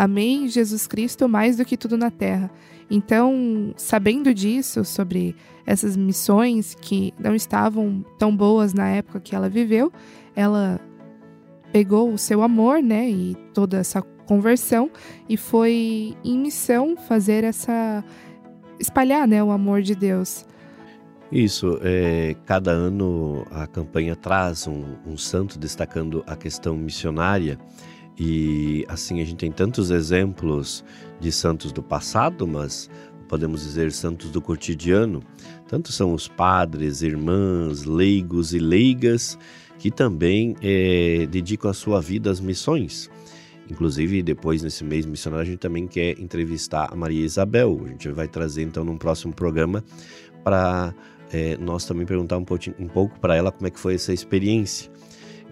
amei 0.00 0.48
Jesus 0.48 0.86
Cristo 0.86 1.28
mais 1.28 1.58
do 1.58 1.64
que 1.64 1.76
tudo 1.76 1.96
na 1.98 2.10
terra. 2.10 2.50
Então, 2.90 3.74
sabendo 3.76 4.32
disso, 4.32 4.82
sobre 4.82 5.36
essas 5.66 5.94
missões 5.94 6.74
que 6.74 7.12
não 7.18 7.34
estavam 7.34 8.02
tão 8.18 8.34
boas 8.34 8.72
na 8.72 8.88
época 8.88 9.20
que 9.20 9.34
ela 9.34 9.48
viveu, 9.48 9.92
ela 10.34 10.80
pegou 11.70 12.12
o 12.12 12.18
seu 12.18 12.42
amor, 12.42 12.82
né, 12.82 13.10
e 13.10 13.36
toda 13.52 13.76
essa 13.76 14.00
conversão 14.26 14.90
e 15.28 15.36
foi 15.36 16.16
em 16.24 16.38
missão 16.38 16.96
fazer 16.96 17.44
essa 17.44 18.02
espalhar, 18.78 19.28
né, 19.28 19.44
o 19.44 19.50
amor 19.50 19.82
de 19.82 19.94
Deus. 19.94 20.46
Isso, 21.30 21.78
é, 21.82 22.34
cada 22.46 22.70
ano 22.72 23.46
a 23.50 23.66
campanha 23.66 24.16
traz 24.16 24.66
um, 24.66 24.96
um 25.06 25.16
santo 25.16 25.58
destacando 25.58 26.24
a 26.26 26.34
questão 26.34 26.76
missionária 26.76 27.58
e 28.22 28.84
assim 28.86 29.22
a 29.22 29.24
gente 29.24 29.36
tem 29.38 29.50
tantos 29.50 29.90
exemplos 29.90 30.84
de 31.18 31.32
santos 31.32 31.72
do 31.72 31.82
passado, 31.82 32.46
mas 32.46 32.90
podemos 33.26 33.62
dizer 33.62 33.90
santos 33.92 34.30
do 34.30 34.42
cotidiano. 34.42 35.22
Tanto 35.66 35.90
são 35.90 36.12
os 36.12 36.28
padres, 36.28 37.00
irmãs, 37.00 37.84
leigos 37.84 38.52
e 38.52 38.58
leigas 38.58 39.38
que 39.78 39.90
também 39.90 40.54
é, 40.60 41.26
dedicam 41.30 41.70
a 41.70 41.72
sua 41.72 41.98
vida 41.98 42.30
às 42.30 42.40
missões. 42.40 43.10
Inclusive, 43.70 44.22
depois 44.22 44.62
nesse 44.62 44.84
mês 44.84 45.06
missionário, 45.06 45.44
a 45.44 45.50
gente 45.50 45.60
também 45.60 45.86
quer 45.86 46.20
entrevistar 46.20 46.92
a 46.92 46.94
Maria 46.94 47.24
Isabel. 47.24 47.80
A 47.86 47.88
gente 47.88 48.10
vai 48.10 48.28
trazer 48.28 48.64
então 48.64 48.84
num 48.84 48.98
próximo 48.98 49.32
programa 49.32 49.82
para 50.44 50.94
é, 51.32 51.56
nós 51.56 51.86
também 51.86 52.04
perguntar 52.04 52.36
um, 52.36 52.44
um 52.78 52.88
pouco 52.88 53.18
para 53.18 53.34
ela 53.34 53.50
como 53.50 53.66
é 53.66 53.70
que 53.70 53.80
foi 53.80 53.94
essa 53.94 54.12
experiência. 54.12 54.90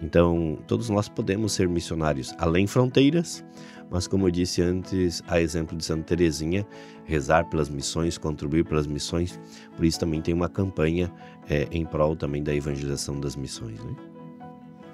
Então, 0.01 0.57
todos 0.67 0.89
nós 0.89 1.09
podemos 1.09 1.51
ser 1.51 1.67
missionários 1.67 2.33
além 2.37 2.65
fronteiras, 2.65 3.43
mas 3.91 4.07
como 4.07 4.27
eu 4.27 4.31
disse 4.31 4.61
antes, 4.61 5.23
a 5.27 5.41
exemplo 5.41 5.75
de 5.75 5.83
Santa 5.83 6.03
Teresinha, 6.03 6.65
rezar 7.05 7.45
pelas 7.49 7.69
missões, 7.69 8.17
contribuir 8.17 8.63
pelas 8.63 8.85
missões, 8.85 9.39
por 9.75 9.83
isso 9.83 9.99
também 9.99 10.21
tem 10.21 10.33
uma 10.33 10.47
campanha 10.47 11.11
é, 11.49 11.67
em 11.71 11.85
prol 11.85 12.15
também 12.15 12.43
da 12.43 12.53
evangelização 12.53 13.19
das 13.19 13.35
missões. 13.35 13.83
Né? 13.83 13.95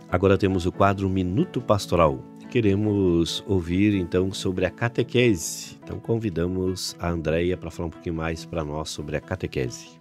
Agora 0.09 0.37
temos 0.37 0.65
o 0.65 0.71
quadro 0.71 1.09
Minuto 1.09 1.59
Pastoral. 1.59 2.19
Queremos 2.49 3.43
ouvir 3.45 3.95
então 3.95 4.31
sobre 4.31 4.65
a 4.65 4.69
catequese. 4.69 5.77
Então 5.83 5.99
convidamos 5.99 6.95
a 6.99 7.09
Andreia 7.09 7.57
para 7.57 7.69
falar 7.69 7.87
um 7.87 7.91
pouquinho 7.91 8.15
mais 8.15 8.45
para 8.45 8.63
nós 8.63 8.89
sobre 8.89 9.17
a 9.17 9.21
catequese. 9.21 9.99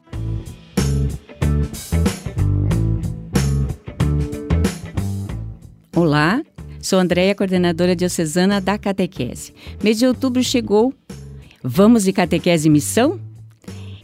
Olá, 6.14 6.40
sou 6.81 7.00
Andréia, 7.00 7.35
coordenadora 7.35 7.96
diocesana 7.96 8.61
da 8.61 8.79
Catequese. 8.79 9.53
Mês 9.83 9.98
de 9.98 10.07
outubro 10.07 10.44
chegou. 10.44 10.94
Vamos 11.61 12.05
de 12.05 12.12
catequese 12.12 12.70
missão? 12.70 13.18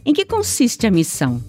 Em 0.05 0.11
que 0.11 0.25
consiste 0.25 0.85
a 0.85 0.91
missão? 0.91 1.41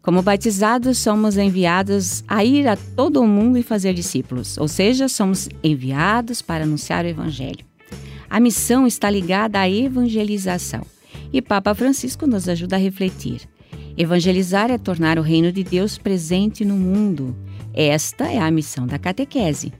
Como 0.00 0.22
batizados, 0.22 0.98
somos 0.98 1.36
enviados 1.36 2.22
a 2.28 2.44
ir 2.44 2.68
a 2.68 2.76
todo 2.76 3.20
o 3.20 3.26
mundo 3.26 3.58
e 3.58 3.64
fazer 3.64 3.94
discípulos, 3.94 4.56
ou 4.58 4.68
seja, 4.68 5.08
somos 5.08 5.48
enviados 5.60 6.40
para 6.40 6.62
anunciar 6.62 7.04
o 7.04 7.08
Evangelho. 7.08 7.66
A 8.30 8.38
missão 8.38 8.86
está 8.86 9.10
ligada 9.10 9.58
à 9.58 9.68
evangelização 9.68 10.86
e 11.32 11.42
Papa 11.42 11.74
Francisco 11.74 12.28
nos 12.28 12.48
ajuda 12.48 12.76
a 12.76 12.78
refletir. 12.78 13.40
Evangelizar 13.98 14.70
é 14.70 14.78
tornar 14.78 15.18
o 15.18 15.22
reino 15.22 15.50
de 15.50 15.64
Deus 15.64 15.98
presente 15.98 16.64
no 16.64 16.76
mundo. 16.76 17.34
Esta 17.74 18.30
é 18.30 18.38
a 18.38 18.52
missão 18.52 18.86
da 18.86 19.00
catequese. 19.00 19.72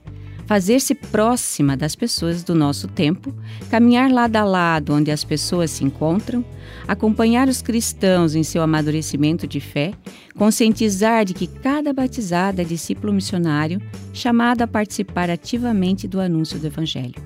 Fazer-se 0.47 0.95
próxima 0.95 1.75
das 1.75 1.93
pessoas 1.93 2.41
do 2.41 2.55
nosso 2.55 2.87
tempo, 2.87 3.35
caminhar 3.69 4.09
lado 4.09 4.37
a 4.37 4.45
lado 4.45 4.93
onde 4.93 5.11
as 5.11 5.21
pessoas 5.21 5.69
se 5.71 5.83
encontram, 5.83 6.43
acompanhar 6.87 7.49
os 7.49 7.61
cristãos 7.61 8.33
em 8.33 8.43
seu 8.43 8.61
amadurecimento 8.61 9.45
de 9.45 9.59
fé, 9.59 9.91
conscientizar 10.37 11.25
de 11.25 11.33
que 11.33 11.47
cada 11.47 11.91
batizado 11.91 12.61
é 12.61 12.63
discípulo 12.63 13.11
missionário, 13.11 13.81
chamado 14.13 14.61
a 14.61 14.67
participar 14.67 15.29
ativamente 15.29 16.07
do 16.07 16.21
anúncio 16.21 16.57
do 16.57 16.67
Evangelho. 16.67 17.21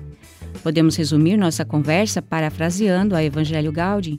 Podemos 0.60 0.96
resumir 0.96 1.36
nossa 1.36 1.64
conversa 1.64 2.20
parafraseando 2.20 3.14
a 3.14 3.22
Evangelho 3.22 3.70
Gaudium. 3.70 4.18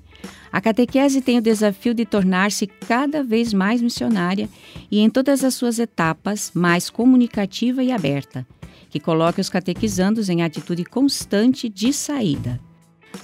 A 0.49 0.61
catequese 0.61 1.21
tem 1.21 1.37
o 1.37 1.41
desafio 1.41 1.93
de 1.93 2.05
tornar-se 2.05 2.67
cada 2.67 3.21
vez 3.21 3.53
mais 3.53 3.81
missionária 3.81 4.47
e, 4.89 4.99
em 4.99 5.09
todas 5.09 5.43
as 5.43 5.55
suas 5.55 5.77
etapas, 5.77 6.51
mais 6.53 6.89
comunicativa 6.89 7.83
e 7.83 7.91
aberta, 7.91 8.45
que 8.93 8.99
coloque 8.99 9.41
os 9.41 9.49
catequizandos 9.49 10.29
em 10.29 10.43
atitude 10.43 10.85
constante 10.85 11.67
de 11.67 11.91
saída. 11.91 12.59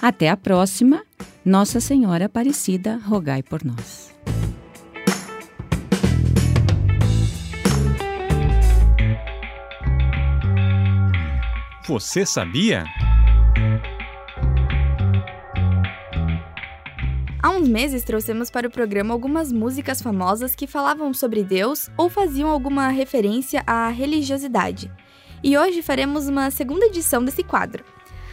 Até 0.02 0.28
a 0.28 0.36
próxima. 0.36 1.04
Nossa 1.44 1.78
Senhora 1.78 2.24
Aparecida, 2.24 2.96
rogai 2.96 3.40
por 3.40 3.64
nós. 3.64 4.12
Você 11.86 12.26
sabia? 12.26 12.84
Há 17.40 17.50
uns 17.50 17.68
meses 17.68 18.02
trouxemos 18.02 18.50
para 18.50 18.66
o 18.66 18.70
programa 18.72 19.14
algumas 19.14 19.52
músicas 19.52 20.02
famosas 20.02 20.56
que 20.56 20.66
falavam 20.66 21.14
sobre 21.14 21.44
Deus 21.44 21.88
ou 21.96 22.10
faziam 22.10 22.50
alguma 22.50 22.88
referência 22.88 23.62
à 23.64 23.88
religiosidade. 23.88 24.90
E 25.42 25.56
hoje 25.56 25.82
faremos 25.82 26.28
uma 26.28 26.50
segunda 26.50 26.86
edição 26.86 27.24
desse 27.24 27.42
quadro. 27.42 27.84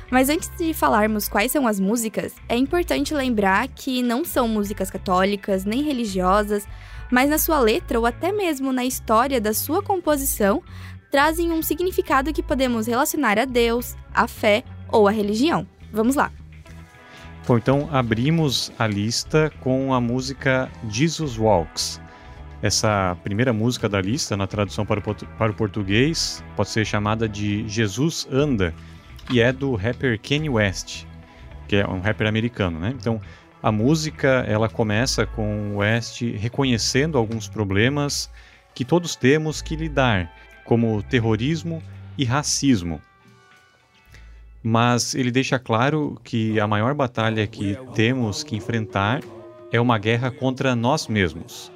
Mas 0.09 0.29
antes 0.29 0.49
de 0.57 0.73
falarmos 0.73 1.27
quais 1.27 1.51
são 1.51 1.67
as 1.67 1.79
músicas, 1.79 2.33
é 2.47 2.55
importante 2.55 3.13
lembrar 3.13 3.67
que 3.67 4.01
não 4.01 4.23
são 4.23 4.47
músicas 4.47 4.89
católicas 4.89 5.65
nem 5.65 5.83
religiosas, 5.83 6.67
mas 7.11 7.29
na 7.29 7.37
sua 7.37 7.59
letra 7.59 7.99
ou 7.99 8.05
até 8.05 8.31
mesmo 8.31 8.71
na 8.71 8.85
história 8.85 9.39
da 9.39 9.53
sua 9.53 9.81
composição 9.81 10.61
trazem 11.11 11.51
um 11.51 11.61
significado 11.61 12.33
que 12.33 12.43
podemos 12.43 12.87
relacionar 12.87 13.37
a 13.39 13.45
Deus, 13.45 13.95
a 14.13 14.27
fé 14.27 14.63
ou 14.89 15.07
a 15.07 15.11
religião. 15.11 15.67
Vamos 15.91 16.15
lá! 16.15 16.31
Bom, 17.47 17.57
então 17.57 17.87
abrimos 17.91 18.71
a 18.77 18.85
lista 18.85 19.51
com 19.61 19.93
a 19.93 20.01
música 20.01 20.69
Jesus 20.89 21.37
Walks. 21.37 22.01
Essa 22.61 23.15
primeira 23.23 23.53
música 23.53 23.87
da 23.87 24.01
lista, 24.01 24.35
na 24.35 24.47
tradução 24.47 24.85
para 24.85 24.99
o, 24.99 25.03
para 25.03 25.51
o 25.51 25.55
português, 25.55 26.43
pode 26.55 26.69
ser 26.69 26.85
chamada 26.85 27.29
de 27.29 27.67
Jesus 27.67 28.27
Anda 28.31 28.73
e 29.29 29.39
é 29.39 29.51
do 29.51 29.75
rapper 29.75 30.19
Kanye 30.19 30.49
West, 30.49 31.05
que 31.67 31.75
é 31.75 31.87
um 31.87 31.99
rapper 31.99 32.27
americano, 32.27 32.79
né? 32.79 32.95
Então, 32.99 33.21
a 33.61 33.71
música 33.71 34.45
ela 34.47 34.69
começa 34.69 35.25
com 35.25 35.73
o 35.73 35.77
West 35.77 36.21
reconhecendo 36.21 37.17
alguns 37.17 37.47
problemas 37.47 38.29
que 38.73 38.85
todos 38.85 39.15
temos 39.15 39.61
que 39.61 39.75
lidar, 39.75 40.31
como 40.65 41.03
terrorismo 41.03 41.81
e 42.17 42.25
racismo 42.25 43.01
mas 44.69 45.15
ele 45.15 45.31
deixa 45.31 45.57
claro 45.57 46.19
que 46.25 46.59
a 46.59 46.67
maior 46.67 46.93
batalha 46.93 47.47
que 47.47 47.77
temos 47.93 48.43
que 48.43 48.53
enfrentar 48.53 49.21
é 49.71 49.79
uma 49.79 49.97
guerra 49.97 50.29
contra 50.29 50.75
nós 50.75 51.07
mesmos. 51.07 51.71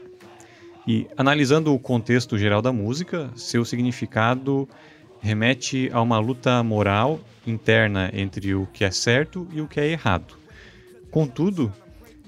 E 0.87 1.07
analisando 1.15 1.73
o 1.73 1.79
contexto 1.79 2.37
geral 2.37 2.61
da 2.61 2.73
música, 2.73 3.29
seu 3.35 3.63
significado 3.63 4.67
remete 5.21 5.89
a 5.93 6.01
uma 6.01 6.17
luta 6.19 6.61
moral 6.63 7.19
interna 7.45 8.09
entre 8.13 8.55
o 8.55 8.65
que 8.67 8.83
é 8.83 8.91
certo 8.91 9.47
e 9.53 9.61
o 9.61 9.67
que 9.67 9.79
é 9.79 9.87
errado. 9.87 10.35
Contudo, 11.11 11.71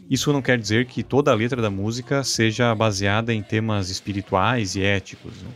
isso 0.09 0.31
não 0.31 0.41
quer 0.41 0.59
dizer 0.59 0.85
que 0.85 1.01
toda 1.01 1.31
a 1.31 1.35
letra 1.35 1.61
da 1.61 1.69
música 1.69 2.23
seja 2.23 2.73
baseada 2.75 3.33
em 3.33 3.41
temas 3.41 3.89
espirituais 3.89 4.75
e 4.75 4.83
éticos. 4.83 5.41
Né? 5.41 5.49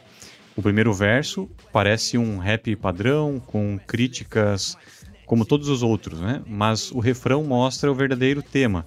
O 0.55 0.61
primeiro 0.61 0.91
verso 0.93 1.47
parece 1.71 2.17
um 2.17 2.39
rap 2.39 2.75
padrão, 2.75 3.39
com 3.39 3.79
críticas 3.85 4.75
como 5.27 5.45
todos 5.45 5.67
os 5.67 5.83
outros, 5.83 6.19
né? 6.19 6.41
mas 6.47 6.91
o 6.91 6.99
refrão 6.99 7.43
mostra 7.43 7.91
o 7.91 7.95
verdadeiro 7.95 8.41
tema, 8.41 8.85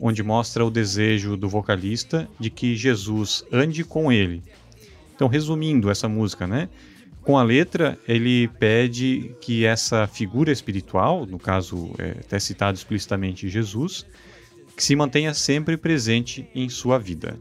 onde 0.00 0.22
mostra 0.22 0.64
o 0.64 0.70
desejo 0.70 1.36
do 1.36 1.48
vocalista 1.48 2.28
de 2.38 2.50
que 2.50 2.76
Jesus 2.76 3.44
ande 3.52 3.84
com 3.84 4.10
ele. 4.10 4.42
Então, 5.14 5.28
resumindo 5.28 5.90
essa 5.90 6.08
música, 6.08 6.46
né? 6.46 6.68
Com 7.22 7.36
a 7.36 7.42
letra, 7.42 7.98
ele 8.06 8.46
pede 8.46 9.34
que 9.40 9.64
essa 9.64 10.06
figura 10.06 10.52
espiritual, 10.52 11.26
no 11.26 11.38
caso, 11.38 11.90
é 11.98 12.10
até 12.20 12.38
citado 12.38 12.76
explicitamente 12.76 13.48
Jesus, 13.48 14.06
que 14.76 14.84
se 14.84 14.94
mantenha 14.94 15.34
sempre 15.34 15.76
presente 15.76 16.48
em 16.54 16.68
sua 16.68 16.98
vida. 16.98 17.36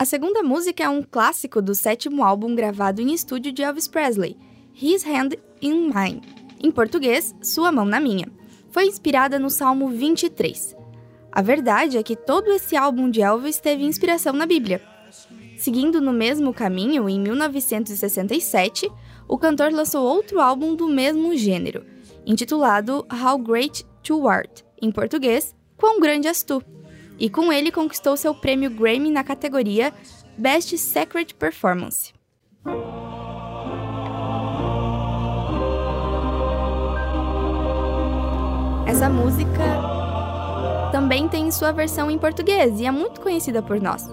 A 0.00 0.04
segunda 0.04 0.44
música 0.44 0.84
é 0.84 0.88
um 0.88 1.02
clássico 1.02 1.60
do 1.60 1.74
sétimo 1.74 2.22
álbum 2.22 2.54
gravado 2.54 3.02
em 3.02 3.12
estúdio 3.12 3.50
de 3.50 3.64
Elvis 3.64 3.88
Presley, 3.88 4.36
His 4.80 5.04
Hand 5.04 5.30
in 5.60 5.90
Mine. 5.92 6.22
Em 6.62 6.70
português, 6.70 7.34
Sua 7.42 7.72
Mão 7.72 7.84
na 7.84 7.98
Minha. 7.98 8.28
Foi 8.70 8.84
inspirada 8.84 9.40
no 9.40 9.50
Salmo 9.50 9.88
23. 9.88 10.76
A 11.32 11.42
verdade 11.42 11.98
é 11.98 12.02
que 12.04 12.14
todo 12.14 12.48
esse 12.52 12.76
álbum 12.76 13.10
de 13.10 13.22
Elvis 13.22 13.58
teve 13.58 13.82
inspiração 13.82 14.32
na 14.32 14.46
Bíblia. 14.46 14.80
Seguindo 15.56 16.00
no 16.00 16.12
mesmo 16.12 16.54
caminho, 16.54 17.08
em 17.08 17.18
1967, 17.18 18.88
o 19.26 19.36
cantor 19.36 19.72
lançou 19.72 20.06
outro 20.06 20.40
álbum 20.40 20.76
do 20.76 20.86
mesmo 20.86 21.36
gênero, 21.36 21.84
intitulado 22.24 23.04
How 23.12 23.36
Great 23.36 23.84
to 24.04 24.28
Art, 24.28 24.62
em 24.80 24.92
português, 24.92 25.56
Quão 25.76 25.98
Grande 25.98 26.28
És 26.28 26.44
Tu, 26.44 26.62
e 27.18 27.28
com 27.28 27.52
ele 27.52 27.72
conquistou 27.72 28.16
seu 28.16 28.34
prêmio 28.34 28.70
Grammy 28.70 29.10
na 29.10 29.24
categoria 29.24 29.92
Best 30.36 30.76
Secret 30.78 31.34
Performance. 31.34 32.12
Essa 38.86 39.10
música 39.10 39.88
também 40.90 41.28
tem 41.28 41.50
sua 41.50 41.72
versão 41.72 42.10
em 42.10 42.18
português 42.18 42.80
e 42.80 42.86
é 42.86 42.90
muito 42.90 43.20
conhecida 43.20 43.62
por 43.62 43.80
nós. 43.80 44.08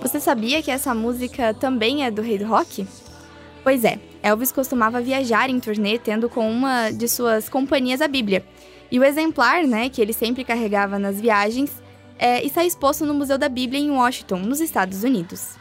Você 0.00 0.20
sabia 0.20 0.62
que 0.62 0.70
essa 0.70 0.94
música 0.94 1.52
também 1.54 2.04
é 2.04 2.10
do 2.10 2.22
rei 2.22 2.38
do 2.38 2.46
rock? 2.46 2.86
Pois 3.62 3.82
é, 3.82 3.98
Elvis 4.22 4.52
costumava 4.52 5.00
viajar 5.00 5.50
em 5.50 5.58
turnê 5.58 5.98
tendo 5.98 6.28
com 6.28 6.50
uma 6.50 6.90
de 6.90 7.08
suas 7.08 7.48
companhias 7.48 8.00
a 8.00 8.06
Bíblia. 8.06 8.44
E 8.90 8.98
o 8.98 9.04
exemplar, 9.04 9.64
né, 9.64 9.88
que 9.88 10.00
ele 10.00 10.12
sempre 10.12 10.44
carregava 10.44 10.98
nas 10.98 11.20
viagens, 11.20 11.70
é, 12.18 12.44
está 12.44 12.64
exposto 12.64 13.04
no 13.04 13.14
Museu 13.14 13.38
da 13.38 13.48
Bíblia 13.48 13.80
em 13.80 13.90
Washington, 13.90 14.38
nos 14.38 14.60
Estados 14.60 15.02
Unidos. 15.02 15.56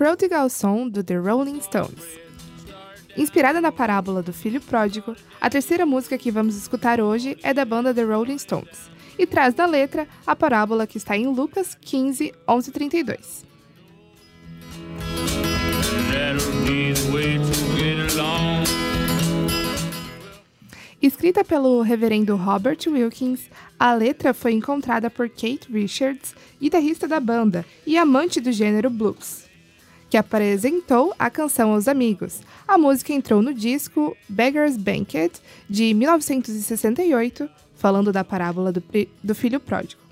Prodigal 0.00 0.48
Son 0.48 0.88
do 0.88 1.04
The 1.04 1.16
Rolling 1.16 1.60
Stones. 1.60 2.18
Inspirada 3.18 3.60
na 3.60 3.70
parábola 3.70 4.22
do 4.22 4.32
filho 4.32 4.58
pródigo, 4.58 5.14
a 5.38 5.50
terceira 5.50 5.84
música 5.84 6.16
que 6.16 6.30
vamos 6.30 6.56
escutar 6.56 7.02
hoje 7.02 7.36
é 7.42 7.52
da 7.52 7.66
banda 7.66 7.92
The 7.92 8.04
Rolling 8.04 8.38
Stones 8.38 8.90
e 9.18 9.26
traz 9.26 9.52
da 9.52 9.66
letra 9.66 10.08
a 10.26 10.34
parábola 10.34 10.86
que 10.86 10.96
está 10.96 11.18
em 11.18 11.26
Lucas 11.26 11.76
15, 11.78 12.32
11 12.48 12.70
32. 12.70 13.44
Escrita 21.02 21.44
pelo 21.44 21.82
reverendo 21.82 22.36
Robert 22.36 22.78
Wilkins, 22.86 23.50
a 23.78 23.92
letra 23.92 24.32
foi 24.32 24.52
encontrada 24.52 25.10
por 25.10 25.28
Kate 25.28 25.70
Richards, 25.70 26.34
guitarrista 26.58 27.06
da 27.06 27.20
banda 27.20 27.66
e 27.86 27.98
amante 27.98 28.40
do 28.40 28.50
gênero 28.50 28.88
blues 28.88 29.49
que 30.10 30.16
apresentou 30.16 31.14
a 31.16 31.30
canção 31.30 31.72
aos 31.72 31.86
amigos. 31.86 32.40
A 32.66 32.76
música 32.76 33.12
entrou 33.12 33.40
no 33.40 33.54
disco 33.54 34.16
Beggar's 34.28 34.76
Banquet, 34.76 35.30
de 35.68 35.94
1968, 35.94 37.48
falando 37.76 38.12
da 38.12 38.24
parábola 38.24 38.72
do, 38.72 38.82
do 39.22 39.34
filho 39.34 39.60
pródigo. 39.60 40.02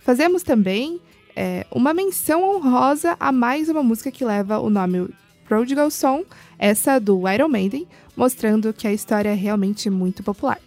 Fazemos 0.00 0.42
também 0.42 0.98
é, 1.36 1.66
uma 1.70 1.92
menção 1.92 2.42
honrosa 2.42 3.16
a 3.20 3.30
mais 3.30 3.68
uma 3.68 3.82
música 3.82 4.10
que 4.10 4.24
leva 4.24 4.58
o 4.58 4.70
nome 4.70 5.08
Prodigal 5.46 5.90
Song, 5.90 6.24
essa 6.58 6.98
do 6.98 7.28
Iron 7.28 7.48
Maiden, 7.48 7.86
mostrando 8.16 8.72
que 8.72 8.88
a 8.88 8.92
história 8.92 9.28
é 9.28 9.34
realmente 9.34 9.90
muito 9.90 10.22
popular. 10.22 10.58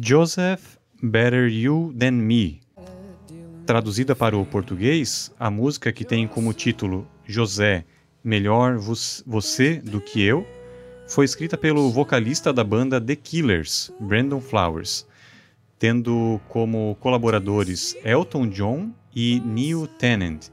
Joseph 0.00 0.78
Better 1.02 1.48
You 1.48 1.92
Than 1.98 2.12
Me. 2.12 2.60
Traduzida 3.66 4.14
para 4.14 4.36
o 4.36 4.46
português, 4.46 5.34
a 5.40 5.50
música 5.50 5.92
que 5.92 6.04
tem 6.04 6.28
como 6.28 6.52
título 6.52 7.04
José, 7.26 7.84
Melhor 8.22 8.78
Você 8.78 9.74
do 9.74 10.00
que 10.00 10.22
Eu, 10.22 10.46
foi 11.08 11.24
escrita 11.24 11.58
pelo 11.58 11.90
vocalista 11.90 12.52
da 12.52 12.62
banda 12.62 13.00
The 13.00 13.16
Killers, 13.16 13.90
Brandon 13.98 14.40
Flowers, 14.40 15.04
tendo 15.80 16.40
como 16.48 16.96
colaboradores 17.00 17.96
Elton 18.04 18.48
John 18.50 18.92
e 19.12 19.40
Neil 19.40 19.88
Tennant, 19.88 20.46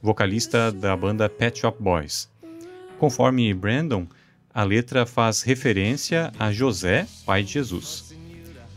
vocalista 0.00 0.72
da 0.72 0.96
banda 0.96 1.28
Pet 1.28 1.58
Shop 1.58 1.76
Boys. 1.82 2.30
Conforme 2.98 3.52
Brandon, 3.52 4.06
a 4.54 4.64
letra 4.64 5.04
faz 5.04 5.42
referência 5.42 6.32
a 6.38 6.50
José, 6.50 7.06
pai 7.26 7.42
de 7.42 7.52
Jesus. 7.52 8.15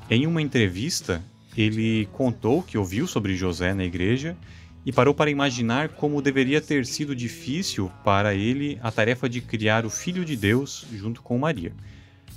Em 0.09 0.25
uma 0.25 0.41
entrevista, 0.41 1.23
ele 1.55 2.07
contou 2.13 2.63
que 2.63 2.79
ouviu 2.79 3.05
sobre 3.05 3.35
José 3.35 3.75
na 3.75 3.83
igreja 3.83 4.35
e 4.83 4.91
parou 4.91 5.13
para 5.13 5.29
imaginar 5.29 5.89
como 5.89 6.19
deveria 6.19 6.59
ter 6.59 6.83
sido 6.87 7.15
difícil 7.15 7.91
para 8.03 8.33
ele 8.33 8.79
a 8.81 8.91
tarefa 8.91 9.29
de 9.29 9.39
criar 9.39 9.85
o 9.85 9.89
Filho 9.89 10.25
de 10.25 10.35
Deus 10.35 10.83
junto 10.91 11.21
com 11.21 11.37
Maria. 11.37 11.73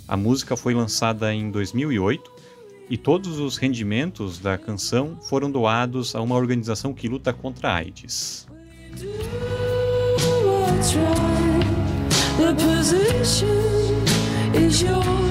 A 0.06 0.18
música 0.18 0.54
foi 0.54 0.74
lançada 0.74 1.32
em 1.32 1.50
2008 1.50 2.30
e 2.90 2.98
todos 2.98 3.38
os 3.38 3.56
rendimentos 3.56 4.38
da 4.38 4.58
canção 4.58 5.16
foram 5.22 5.50
doados 5.50 6.14
a 6.14 6.20
uma 6.20 6.34
organização 6.34 6.92
que 6.92 7.08
luta 7.08 7.32
contra 7.32 7.70
a 7.70 7.76
AIDS. 7.76 8.46
The 12.38 12.52
position 12.54 13.46
is 14.54 14.82
yours. 14.82 15.21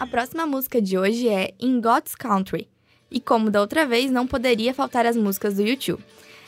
A 0.00 0.06
próxima 0.06 0.46
música 0.46 0.80
de 0.80 0.96
hoje 0.96 1.28
é 1.28 1.52
In 1.60 1.82
God's 1.82 2.14
Country. 2.14 2.66
E 3.10 3.20
como 3.20 3.50
da 3.50 3.60
outra 3.60 3.84
vez, 3.84 4.10
não 4.10 4.26
poderia 4.26 4.72
faltar 4.72 5.04
as 5.04 5.14
músicas 5.14 5.56
do 5.56 5.62
YouTube. 5.62 6.02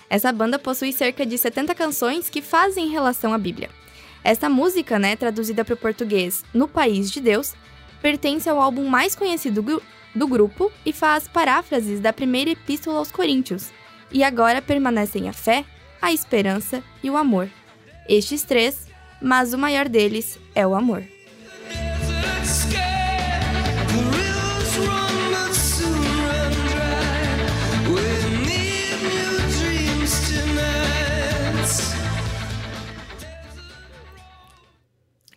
Essa 0.08 0.32
banda 0.32 0.58
possui 0.58 0.92
cerca 0.92 1.26
de 1.26 1.36
70 1.36 1.74
canções 1.74 2.30
que 2.30 2.40
fazem 2.40 2.88
relação 2.88 3.34
à 3.34 3.38
Bíblia. 3.38 3.68
Esta 4.24 4.48
música, 4.48 4.98
né, 4.98 5.14
traduzida 5.14 5.62
para 5.62 5.74
o 5.74 5.78
português 5.78 6.42
No 6.54 6.66
País 6.66 7.10
de 7.10 7.20
Deus, 7.20 7.54
pertence 8.00 8.48
ao 8.48 8.58
álbum 8.58 8.88
mais 8.88 9.14
conhecido 9.14 9.82
do 10.14 10.26
grupo 10.26 10.72
e 10.86 10.92
faz 10.94 11.28
paráfrases 11.28 12.00
da 12.00 12.14
primeira 12.14 12.52
epístola 12.52 12.98
aos 12.98 13.12
Coríntios. 13.12 13.70
E 14.10 14.24
agora 14.24 14.62
permanecem 14.62 15.28
a 15.28 15.34
fé, 15.34 15.66
a 16.00 16.14
esperança 16.14 16.82
e 17.02 17.10
o 17.10 17.16
amor 17.16 17.50
estes 18.08 18.42
três, 18.42 18.86
mas 19.20 19.52
o 19.52 19.58
maior 19.58 19.88
deles 19.88 20.38
é 20.54 20.66
o 20.66 20.74
amor. 20.74 21.04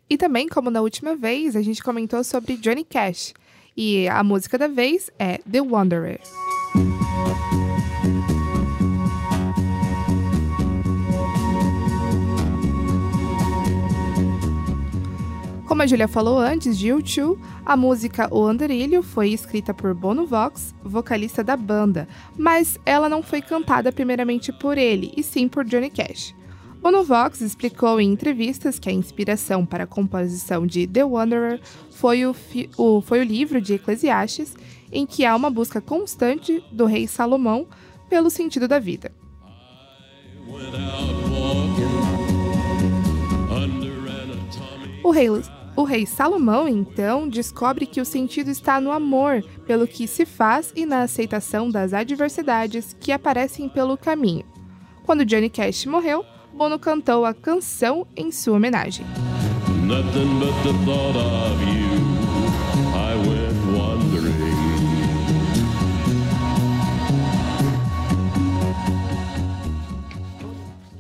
E 0.09 0.17
também, 0.17 0.49
como 0.49 0.69
na 0.69 0.81
última 0.81 1.15
vez, 1.15 1.55
a 1.55 1.61
gente 1.61 1.81
comentou 1.81 2.21
sobre 2.21 2.57
Johnny 2.57 2.83
Cash. 2.83 3.33
E 3.77 4.09
a 4.09 4.21
música 4.21 4.57
da 4.57 4.67
vez 4.67 5.09
é 5.17 5.37
The 5.49 5.61
Wanderer. 5.61 6.19
Como 15.81 15.85
a 15.85 15.89
Julia 15.89 16.07
falou 16.07 16.37
antes 16.37 16.77
de 16.77 16.89
U2, 16.89 17.39
a 17.65 17.75
música 17.75 18.29
O 18.31 18.45
Andarilho 18.45 19.01
foi 19.01 19.29
escrita 19.29 19.73
por 19.73 19.95
Bono 19.95 20.27
Vox, 20.27 20.75
vocalista 20.83 21.43
da 21.43 21.57
banda, 21.57 22.07
mas 22.37 22.77
ela 22.85 23.09
não 23.09 23.23
foi 23.23 23.41
cantada 23.41 23.91
primeiramente 23.91 24.53
por 24.53 24.77
ele, 24.77 25.11
e 25.17 25.23
sim 25.23 25.47
por 25.47 25.65
Johnny 25.65 25.89
Cash. 25.89 26.35
Bono 26.83 27.03
Vox 27.03 27.41
explicou 27.41 27.99
em 27.99 28.11
entrevistas 28.11 28.77
que 28.77 28.89
a 28.89 28.93
inspiração 28.93 29.65
para 29.65 29.85
a 29.85 29.87
composição 29.87 30.67
de 30.67 30.85
The 30.85 31.03
Wanderer 31.03 31.59
foi 31.89 32.27
o, 32.27 32.35
o, 32.77 33.01
foi 33.01 33.21
o 33.21 33.23
livro 33.23 33.59
de 33.59 33.73
Eclesiastes, 33.73 34.55
em 34.91 35.07
que 35.07 35.25
há 35.25 35.35
uma 35.35 35.49
busca 35.49 35.81
constante 35.81 36.63
do 36.71 36.85
rei 36.85 37.07
Salomão 37.07 37.65
pelo 38.07 38.29
sentido 38.29 38.67
da 38.67 38.77
vida. 38.77 39.11
O 45.03 45.09
rei 45.09 45.27
o 45.75 45.83
rei 45.83 46.05
Salomão, 46.05 46.67
então, 46.67 47.27
descobre 47.27 47.85
que 47.85 48.01
o 48.01 48.05
sentido 48.05 48.49
está 48.49 48.81
no 48.81 48.91
amor 48.91 49.43
pelo 49.65 49.87
que 49.87 50.07
se 50.07 50.25
faz 50.25 50.73
e 50.75 50.85
na 50.85 51.03
aceitação 51.03 51.69
das 51.69 51.93
adversidades 51.93 52.95
que 52.99 53.11
aparecem 53.11 53.69
pelo 53.69 53.97
caminho. 53.97 54.45
Quando 55.03 55.25
Johnny 55.25 55.49
Cash 55.49 55.85
morreu, 55.85 56.25
Bono 56.53 56.77
cantou 56.77 57.25
a 57.25 57.33
canção 57.33 58.05
em 58.15 58.31
sua 58.31 58.57
homenagem. 58.57 59.05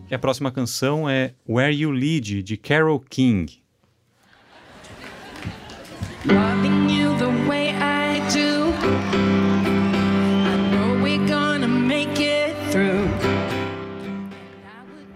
E 0.09 0.15
a 0.15 0.19
próxima 0.19 0.51
canção 0.51 1.09
é 1.09 1.33
Where 1.47 1.73
You 1.73 1.91
Lead, 1.91 2.43
de 2.43 2.57
Carole 2.57 3.01
King. 3.09 3.60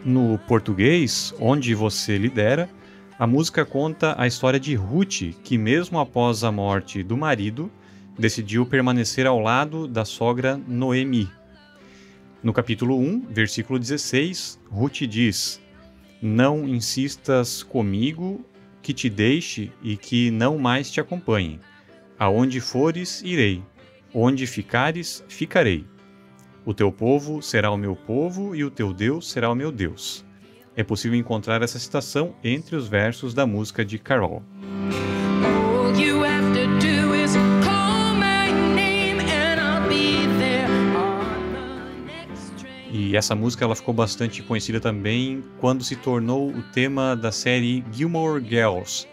No 0.04 0.40
português, 0.48 1.32
onde 1.40 1.76
você 1.76 2.18
lidera, 2.18 2.68
a 3.20 3.28
música 3.28 3.64
conta 3.64 4.16
a 4.18 4.26
história 4.26 4.60
de 4.60 4.74
Ruth, 4.74 5.36
que 5.44 5.60
mesmo 5.60 6.00
após 6.00 6.44
a 6.44 6.52
morte 6.52 7.04
do 7.04 7.16
marido, 7.16 7.72
decidiu 8.18 8.66
permanecer 8.66 9.28
ao 9.28 9.40
lado 9.40 9.88
da 9.88 10.06
sogra 10.06 10.60
Noemi. 10.68 11.30
No 12.42 12.52
capítulo 12.52 12.98
1, 12.98 13.28
versículo 13.30 13.78
16, 13.78 14.60
Ruth 14.72 15.04
diz: 15.08 15.62
Não 16.20 16.68
insistas 16.68 17.62
comigo 17.62 18.44
que 18.86 18.94
te 18.94 19.10
deixe 19.10 19.72
e 19.82 19.98
que 19.98 20.30
não 20.30 20.60
mais 20.60 20.92
te 20.92 21.02
acompanhe. 21.02 21.60
Aonde 22.20 22.62
fores, 22.62 23.20
irei. 23.24 23.64
Onde 24.14 24.46
ficares, 24.46 25.26
ficarei. 25.28 25.88
O 26.64 26.72
teu 26.72 26.92
povo 26.92 27.42
será 27.42 27.72
o 27.72 27.78
meu 27.78 27.96
povo 27.96 28.56
e 28.56 28.64
o 28.64 28.70
teu 28.70 28.94
Deus 28.94 29.32
será 29.32 29.50
o 29.50 29.56
meu 29.56 29.72
Deus. 29.72 30.24
É 30.76 30.84
possível 30.84 31.18
encontrar 31.18 31.64
essa 31.64 31.80
citação 31.80 32.36
entre 32.44 32.76
os 32.76 32.88
versos 32.88 33.34
da 33.34 33.48
música 33.48 33.84
de 33.84 33.98
Carol. 33.98 34.44
E 42.98 43.14
essa 43.14 43.36
música 43.36 43.66
ela 43.66 43.76
ficou 43.76 43.94
bastante 43.94 44.42
conhecida 44.42 44.80
também 44.80 45.44
quando 45.60 45.84
se 45.84 45.98
tornou 45.98 46.50
o 46.50 46.64
tema 46.64 47.14
da 47.14 47.30
série 47.30 47.84
Gilmore 47.92 48.42
Girls, 48.42 49.06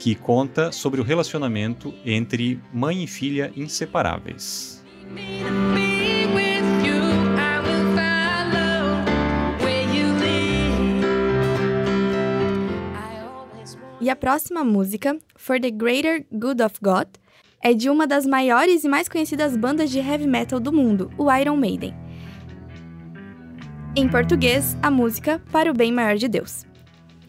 que 0.00 0.16
conta 0.16 0.72
sobre 0.72 1.00
o 1.00 1.04
relacionamento 1.04 1.94
entre 2.04 2.58
mãe 2.72 3.04
e 3.04 3.06
filha 3.06 3.52
inseparáveis. 3.56 4.84
E 14.00 14.10
a 14.10 14.16
próxima 14.16 14.64
música, 14.64 15.16
For 15.36 15.60
the 15.60 15.70
Greater 15.70 16.26
Good 16.32 16.64
of 16.64 16.74
God, 16.82 17.06
é 17.62 17.72
de 17.72 17.88
uma 17.88 18.08
das 18.08 18.26
maiores 18.26 18.82
e 18.82 18.88
mais 18.88 19.08
conhecidas 19.08 19.56
bandas 19.56 19.88
de 19.88 20.00
heavy 20.00 20.26
metal 20.26 20.58
do 20.58 20.72
mundo, 20.72 21.12
o 21.16 21.32
Iron 21.32 21.56
Maiden. 21.56 22.09
Em 23.96 24.08
português, 24.08 24.78
a 24.80 24.88
música 24.88 25.42
Para 25.50 25.68
o 25.68 25.74
Bem 25.74 25.90
Maior 25.90 26.14
de 26.14 26.28
Deus. 26.28 26.64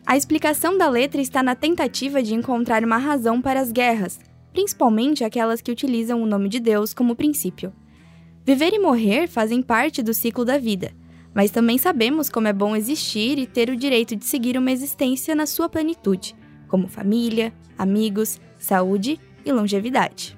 A 0.05 0.15
explicação 0.15 0.77
da 0.77 0.87
letra 0.87 1.19
está 1.19 1.41
na 1.41 1.55
tentativa 1.55 2.21
de 2.21 2.35
encontrar 2.35 2.83
uma 2.83 2.99
razão 2.99 3.41
para 3.41 3.59
as 3.59 3.71
guerras, 3.71 4.19
principalmente 4.53 5.23
aquelas 5.23 5.59
que 5.59 5.71
utilizam 5.71 6.21
o 6.21 6.25
nome 6.27 6.47
de 6.49 6.59
Deus 6.59 6.93
como 6.93 7.15
princípio. 7.15 7.73
Viver 8.45 8.73
e 8.73 8.79
morrer 8.79 9.27
fazem 9.27 9.63
parte 9.63 10.03
do 10.03 10.13
ciclo 10.13 10.45
da 10.45 10.59
vida, 10.59 10.91
mas 11.33 11.49
também 11.49 11.79
sabemos 11.79 12.29
como 12.29 12.47
é 12.47 12.53
bom 12.53 12.75
existir 12.75 13.39
e 13.39 13.47
ter 13.47 13.71
o 13.71 13.75
direito 13.75 14.15
de 14.15 14.25
seguir 14.25 14.55
uma 14.55 14.71
existência 14.71 15.33
na 15.33 15.47
sua 15.47 15.67
plenitude, 15.67 16.35
como 16.67 16.87
família, 16.87 17.51
amigos, 17.75 18.39
saúde 18.59 19.19
e 19.43 19.51
longevidade. 19.51 20.37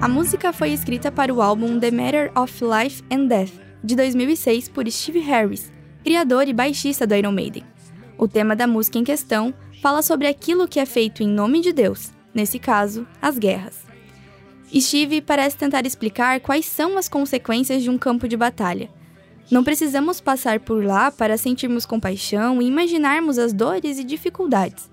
A 0.00 0.06
música 0.06 0.52
foi 0.52 0.70
escrita 0.70 1.10
para 1.10 1.34
o 1.34 1.42
álbum 1.42 1.80
The 1.80 1.90
Matter 1.90 2.30
of 2.38 2.54
Life 2.64 3.02
and 3.10 3.26
Death, 3.26 3.50
de 3.82 3.96
2006, 3.96 4.68
por 4.68 4.88
Steve 4.88 5.18
Harris, 5.18 5.72
criador 6.04 6.46
e 6.46 6.52
baixista 6.52 7.04
do 7.04 7.16
Iron 7.16 7.32
Maiden. 7.32 7.64
O 8.16 8.28
tema 8.28 8.54
da 8.54 8.64
música 8.64 8.96
em 8.96 9.02
questão 9.02 9.52
fala 9.82 10.00
sobre 10.00 10.28
aquilo 10.28 10.68
que 10.68 10.78
é 10.78 10.86
feito 10.86 11.24
em 11.24 11.28
nome 11.28 11.60
de 11.60 11.72
Deus, 11.72 12.12
nesse 12.32 12.60
caso, 12.60 13.08
as 13.20 13.38
guerras. 13.38 13.84
Steve 14.72 15.20
parece 15.20 15.56
tentar 15.56 15.84
explicar 15.84 16.38
quais 16.38 16.64
são 16.64 16.96
as 16.96 17.08
consequências 17.08 17.82
de 17.82 17.90
um 17.90 17.98
campo 17.98 18.28
de 18.28 18.36
batalha. 18.36 18.88
Não 19.50 19.64
precisamos 19.64 20.20
passar 20.20 20.60
por 20.60 20.84
lá 20.84 21.10
para 21.10 21.36
sentirmos 21.36 21.84
compaixão 21.84 22.62
e 22.62 22.66
imaginarmos 22.66 23.36
as 23.36 23.52
dores 23.52 23.98
e 23.98 24.04
dificuldades. 24.04 24.88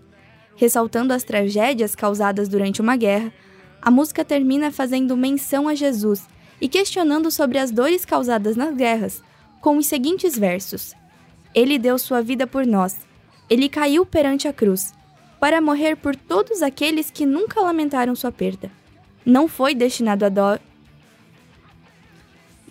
Ressaltando 0.55 1.13
as 1.13 1.23
tragédias 1.23 1.93
causadas 1.93 2.49
durante 2.49 2.81
uma 2.81 2.95
guerra, 2.95 3.31
a 3.85 3.91
música 3.91 4.25
termina 4.25 4.71
fazendo 4.71 5.15
menção 5.15 5.67
a 5.67 5.75
Jesus 5.75 6.27
e 6.59 6.67
questionando 6.67 7.29
sobre 7.29 7.59
as 7.59 7.69
dores 7.69 8.03
causadas 8.03 8.55
nas 8.55 8.75
guerras, 8.75 9.21
com 9.61 9.77
os 9.77 9.85
seguintes 9.85 10.35
versos: 10.35 10.95
Ele 11.53 11.77
deu 11.77 11.99
sua 11.99 12.19
vida 12.19 12.47
por 12.47 12.65
nós. 12.65 12.97
Ele 13.47 13.69
caiu 13.69 14.03
perante 14.03 14.47
a 14.47 14.53
cruz, 14.53 14.91
para 15.39 15.61
morrer 15.61 15.95
por 15.97 16.15
todos 16.15 16.63
aqueles 16.63 17.11
que 17.11 17.27
nunca 17.27 17.61
lamentaram 17.61 18.15
sua 18.15 18.31
perda. 18.31 18.71
Não 19.23 19.47
foi 19.47 19.75
destinado 19.75 20.25
a 20.25 20.29
dó. 20.29 20.57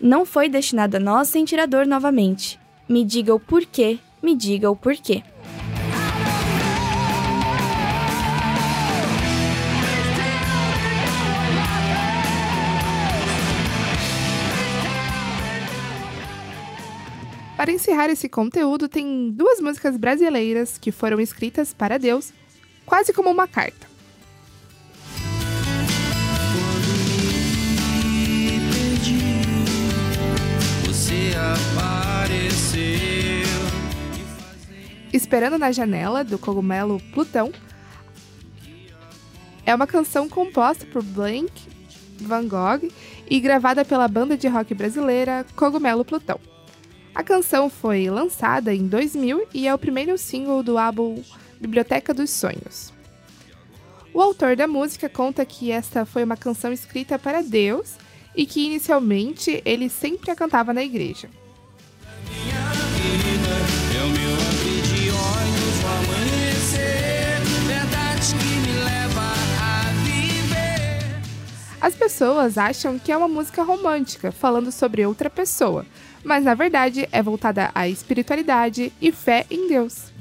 Não 0.01 0.27
foi 0.27 0.49
destinado 0.49 0.97
a 0.97 1.01
nós 1.01 1.29
sentir 1.29 1.61
a 1.61 1.67
dor 1.67 1.87
novamente. 1.87 2.59
Me 2.89 3.05
diga 3.05 3.33
o 3.33 3.39
porquê, 3.39 4.01
me 4.21 4.35
diga 4.35 4.69
o 4.69 4.75
porquê. 4.75 5.23
Para 17.65 17.73
encerrar 17.73 18.11
esse 18.11 18.29
conteúdo, 18.29 18.91
tem 18.91 19.31
duas 19.31 19.59
músicas 19.59 19.97
brasileiras 19.97 20.77
que 20.77 20.93
foram 20.93 21.19
escritas 21.19 21.73
para 21.73 21.97
Deus, 21.97 22.31
quase 22.85 23.11
como 23.11 23.31
uma 23.31 23.49
carta. 23.49 23.87
Esperando 35.11 35.57
na 35.57 35.73
Janela, 35.73 36.23
do 36.23 36.39
cogumelo 36.39 37.01
Plutão, 37.15 37.51
é 39.65 39.75
uma 39.75 39.87
canção 39.87 40.29
composta 40.29 40.85
por 40.85 41.03
Blank 41.03 41.51
Van 42.21 42.47
Gogh 42.47 42.93
e 43.27 43.41
gravada 43.41 43.87
pela 43.87 44.07
banda 44.07 44.37
de 44.37 44.49
rock 44.49 44.75
brasileira 44.75 45.47
Cogumelo 45.57 46.05
Plutão. 46.05 46.39
A 47.15 47.23
canção 47.23 47.71
foi 47.71 48.11
lançada 48.11 48.75
em 48.75 48.89
2000 48.89 49.47
e 49.55 49.69
é 49.69 49.75
o 49.75 49.79
primeiro 49.79 50.19
single 50.19 50.65
do 50.65 50.77
álbum 50.77 51.23
Biblioteca 51.61 52.13
dos 52.13 52.31
Sonhos. 52.31 52.93
O 54.13 54.21
autor 54.21 54.57
da 54.57 54.67
música 54.67 55.09
conta 55.09 55.47
que 55.47 55.71
esta 55.71 56.05
foi 56.05 56.25
uma 56.25 56.37
canção 56.37 56.73
escrita 56.73 57.17
para 57.17 57.41
Deus 57.41 57.95
e 58.35 58.45
que 58.45 58.67
inicialmente 58.67 59.63
ele 59.65 59.89
sempre 59.89 60.33
a 60.33 60.35
cantava 60.35 60.75
na 60.75 60.83
igreja. 60.83 61.31
As 71.81 71.95
pessoas 71.95 72.59
acham 72.59 72.99
que 72.99 73.13
é 73.13 73.17
uma 73.17 73.29
música 73.29 73.63
romântica, 73.63 74.33
falando 74.33 74.73
sobre 74.73 75.05
outra 75.07 75.29
pessoa, 75.29 75.87
mas 76.25 76.45
na 76.45 76.55
verdade 76.55 77.09
é 77.13 77.23
voltada 77.23 77.71
à 77.75 77.89
espiritualidade 77.89 78.93
e 79.01 79.13
fé 79.13 79.47
em 79.51 79.69
Deus. 79.69 80.13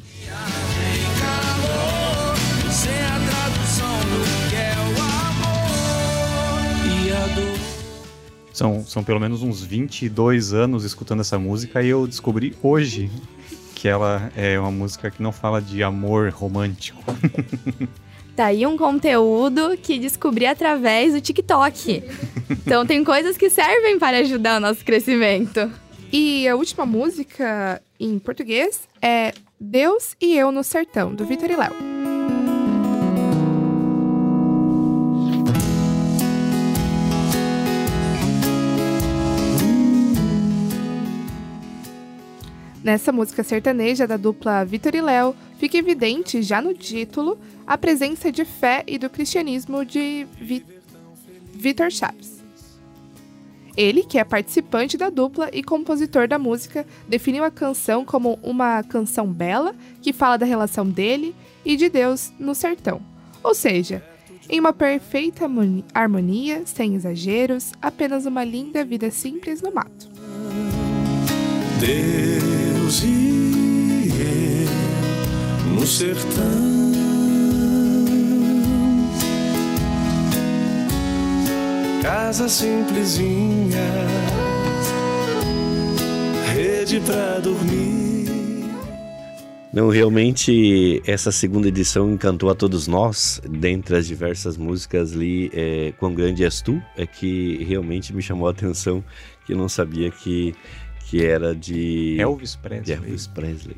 São, 8.54 8.86
são 8.86 9.04
pelo 9.04 9.20
menos 9.20 9.42
uns 9.42 9.64
22 9.64 10.54
anos 10.54 10.84
escutando 10.84 11.22
essa 11.22 11.40
música 11.40 11.82
e 11.82 11.90
eu 11.90 12.06
descobri 12.06 12.56
hoje 12.62 13.10
que 13.74 13.88
ela 13.88 14.32
é 14.38 14.60
uma 14.60 14.70
música 14.70 15.10
que 15.10 15.24
não 15.24 15.32
fala 15.32 15.60
de 15.62 15.82
amor 15.82 16.30
romântico. 16.30 17.04
Tá 18.36 18.46
aí 18.46 18.66
um 18.66 18.76
conteúdo 18.76 19.78
que 19.78 20.00
descobri 20.00 20.48
através 20.48 21.14
do 21.14 21.22
TikTok. 21.22 22.04
Então 22.50 22.84
tem 22.84 23.04
coisas 23.04 23.38
que 23.38 23.48
servem 23.48 24.00
para 24.00 24.18
ajudar 24.18 24.58
o 24.58 24.60
nosso 24.60 24.84
crescimento. 24.84 25.72
E 26.16 26.48
a 26.48 26.56
última 26.56 26.86
música 26.86 27.82
em 28.00 28.20
português 28.20 28.88
é 29.02 29.34
Deus 29.60 30.16
e 30.22 30.38
Eu 30.38 30.52
no 30.52 30.64
Sertão, 30.64 31.12
do 31.12 31.26
Vitor 31.26 31.50
e 31.50 31.56
Léo. 31.56 31.74
Nessa 42.84 43.12
música 43.12 43.44
sertaneja 43.44 44.06
da 44.06 44.16
dupla 44.16 44.64
Vitor 44.64 44.94
e 44.94 45.02
Léo, 45.02 45.36
fica 45.58 45.80
evidente 45.80 46.44
já 46.44 46.62
no 46.62 46.76
título 46.76 47.40
a 47.66 47.76
presença 47.76 48.32
de 48.32 48.46
fé 48.46 48.84
e 48.86 49.00
do 49.00 49.10
cristianismo 49.10 49.84
de 49.84 50.28
Vi 50.40 50.64
Vitor 51.56 51.90
Chaves. 51.90 52.33
Ele, 53.76 54.04
que 54.04 54.20
é 54.20 54.24
participante 54.24 54.98
da 54.98 55.10
dupla 55.10 55.50
e 55.52 55.64
compositor 55.64 56.28
da 56.28 56.38
música, 56.38 56.86
definiu 57.08 57.44
a 57.44 57.52
canção 57.52 58.06
como 58.06 58.38
uma 58.44 58.84
canção 58.84 59.28
bela 59.28 59.76
que 60.02 60.14
fala 60.14 60.38
da 60.38 60.46
relação 60.46 60.88
dele 60.88 61.36
e 61.66 61.76
de 61.76 61.90
Deus 61.90 62.32
no 62.40 62.54
sertão. 62.54 63.02
Ou 63.44 63.56
seja, 63.56 64.04
em 64.50 64.60
uma 64.60 64.74
perfeita 64.74 65.46
harmoni- 65.46 65.84
harmonia, 65.94 66.62
sem 66.66 66.96
exageros, 66.96 67.72
apenas 67.82 68.26
uma 68.26 68.44
linda 68.44 68.86
vida 68.86 69.10
simples 69.10 69.62
no 69.62 69.74
mato. 69.74 70.08
Deus 71.80 73.04
e 73.04 74.10
eu 75.68 75.74
no 75.74 75.88
sertão. 75.88 76.93
Casa 82.04 82.50
simplesinha, 82.50 83.80
rede 86.54 87.00
pra 87.00 87.40
dormir. 87.40 88.26
Não, 89.72 89.88
realmente 89.88 91.02
essa 91.08 91.32
segunda 91.32 91.70
edição 91.70 92.12
encantou 92.12 92.50
a 92.50 92.56
todos 92.56 92.90
nós. 92.90 93.42
Dentre 93.50 93.96
as 93.96 94.06
diversas 94.06 94.58
músicas 94.58 95.14
ali, 95.14 95.50
é, 95.54 95.94
Quão 95.98 96.14
Grande 96.14 96.44
És 96.44 96.62
Tu, 96.62 96.84
é 96.98 97.08
que 97.08 97.64
realmente 97.64 98.14
me 98.14 98.22
chamou 98.22 98.50
a 98.50 98.52
atenção, 98.52 99.02
que 99.46 99.54
eu 99.54 99.58
não 99.58 99.70
sabia 99.70 100.12
que, 100.12 100.54
que 101.06 101.26
era 101.26 101.56
de 101.56 102.18
Elvis 102.20 102.52
de 102.52 102.58
Presley. 102.58 102.98
Elvis 102.98 103.28
Presley. 103.28 103.78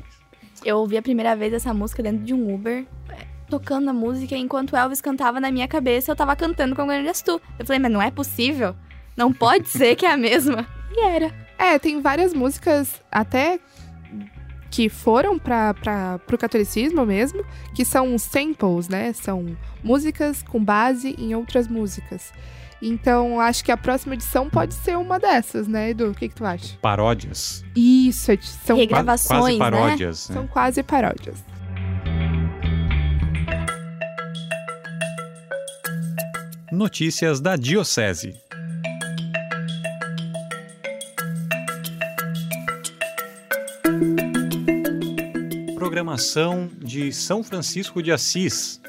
Eu 0.64 0.78
ouvi 0.78 0.96
a 0.96 1.02
primeira 1.02 1.36
vez 1.36 1.52
essa 1.52 1.72
música 1.72 2.02
dentro 2.02 2.24
de 2.24 2.34
um 2.34 2.52
Uber, 2.52 2.84
tocando 3.48 3.88
a 3.90 3.92
música, 3.92 4.36
enquanto 4.36 4.76
Elvis 4.76 5.00
cantava 5.00 5.40
na 5.40 5.50
minha 5.50 5.68
cabeça, 5.68 6.10
eu 6.12 6.16
tava 6.16 6.34
cantando 6.36 6.74
com 6.74 6.82
o 6.82 6.86
Grande 6.86 7.24
Tu. 7.24 7.40
Eu 7.58 7.66
falei, 7.66 7.78
mas 7.80 7.92
não 7.92 8.02
é 8.02 8.10
possível. 8.10 8.74
Não 9.16 9.32
pode 9.32 9.68
ser 9.68 9.96
que 9.96 10.04
é 10.06 10.12
a 10.12 10.16
mesma. 10.16 10.66
E 10.98 11.04
era. 11.04 11.30
É, 11.58 11.78
tem 11.78 12.00
várias 12.00 12.32
músicas 12.32 13.02
até 13.12 13.60
que 14.70 14.88
foram 14.88 15.38
para 15.38 16.18
o 16.32 16.38
catolicismo 16.38 17.04
mesmo, 17.04 17.44
que 17.74 17.84
são 17.84 18.16
samples, 18.18 18.88
né? 18.88 19.12
São 19.12 19.56
músicas 19.82 20.42
com 20.42 20.62
base 20.62 21.14
em 21.18 21.34
outras 21.34 21.68
músicas. 21.68 22.32
Então, 22.80 23.40
acho 23.40 23.64
que 23.64 23.72
a 23.72 23.76
próxima 23.76 24.14
edição 24.14 24.48
pode 24.50 24.74
ser 24.74 24.96
uma 24.98 25.18
dessas, 25.18 25.66
né, 25.66 25.90
Edu? 25.90 26.10
O 26.10 26.14
que, 26.14 26.28
que 26.28 26.34
tu 26.34 26.44
acha? 26.44 26.76
Paródias. 26.80 27.64
Isso, 27.74 28.32
são, 28.64 28.76
Regra- 28.76 28.96
Qua- 28.98 29.02
Gravações, 29.02 29.40
Quase 29.40 29.58
né? 29.58 29.58
paródias. 29.58 30.28
né? 30.28 30.34
são 30.34 30.46
quase 30.46 30.82
paródias. 30.82 31.44
Notícias 36.72 37.40
da 37.40 37.54
Diocese. 37.54 38.34
Programação 45.76 46.68
de 46.78 47.12
São 47.12 47.44
Francisco 47.44 48.02
de 48.02 48.10
Assis. 48.10 48.80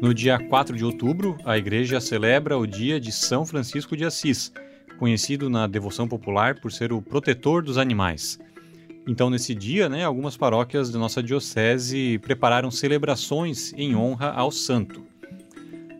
No 0.00 0.14
dia 0.14 0.38
4 0.38 0.74
de 0.74 0.82
outubro, 0.82 1.36
a 1.44 1.58
igreja 1.58 2.00
celebra 2.00 2.56
o 2.56 2.66
dia 2.66 2.98
de 2.98 3.12
São 3.12 3.44
Francisco 3.44 3.94
de 3.94 4.06
Assis, 4.06 4.50
conhecido 4.98 5.50
na 5.50 5.66
devoção 5.66 6.08
popular 6.08 6.58
por 6.58 6.72
ser 6.72 6.90
o 6.90 7.02
protetor 7.02 7.62
dos 7.62 7.76
animais. 7.76 8.38
Então, 9.06 9.28
nesse 9.28 9.54
dia, 9.54 9.90
né, 9.90 10.04
algumas 10.04 10.38
paróquias 10.38 10.90
da 10.90 10.98
nossa 10.98 11.22
diocese 11.22 12.18
prepararam 12.20 12.70
celebrações 12.70 13.74
em 13.74 13.94
honra 13.94 14.30
ao 14.30 14.50
santo 14.50 15.04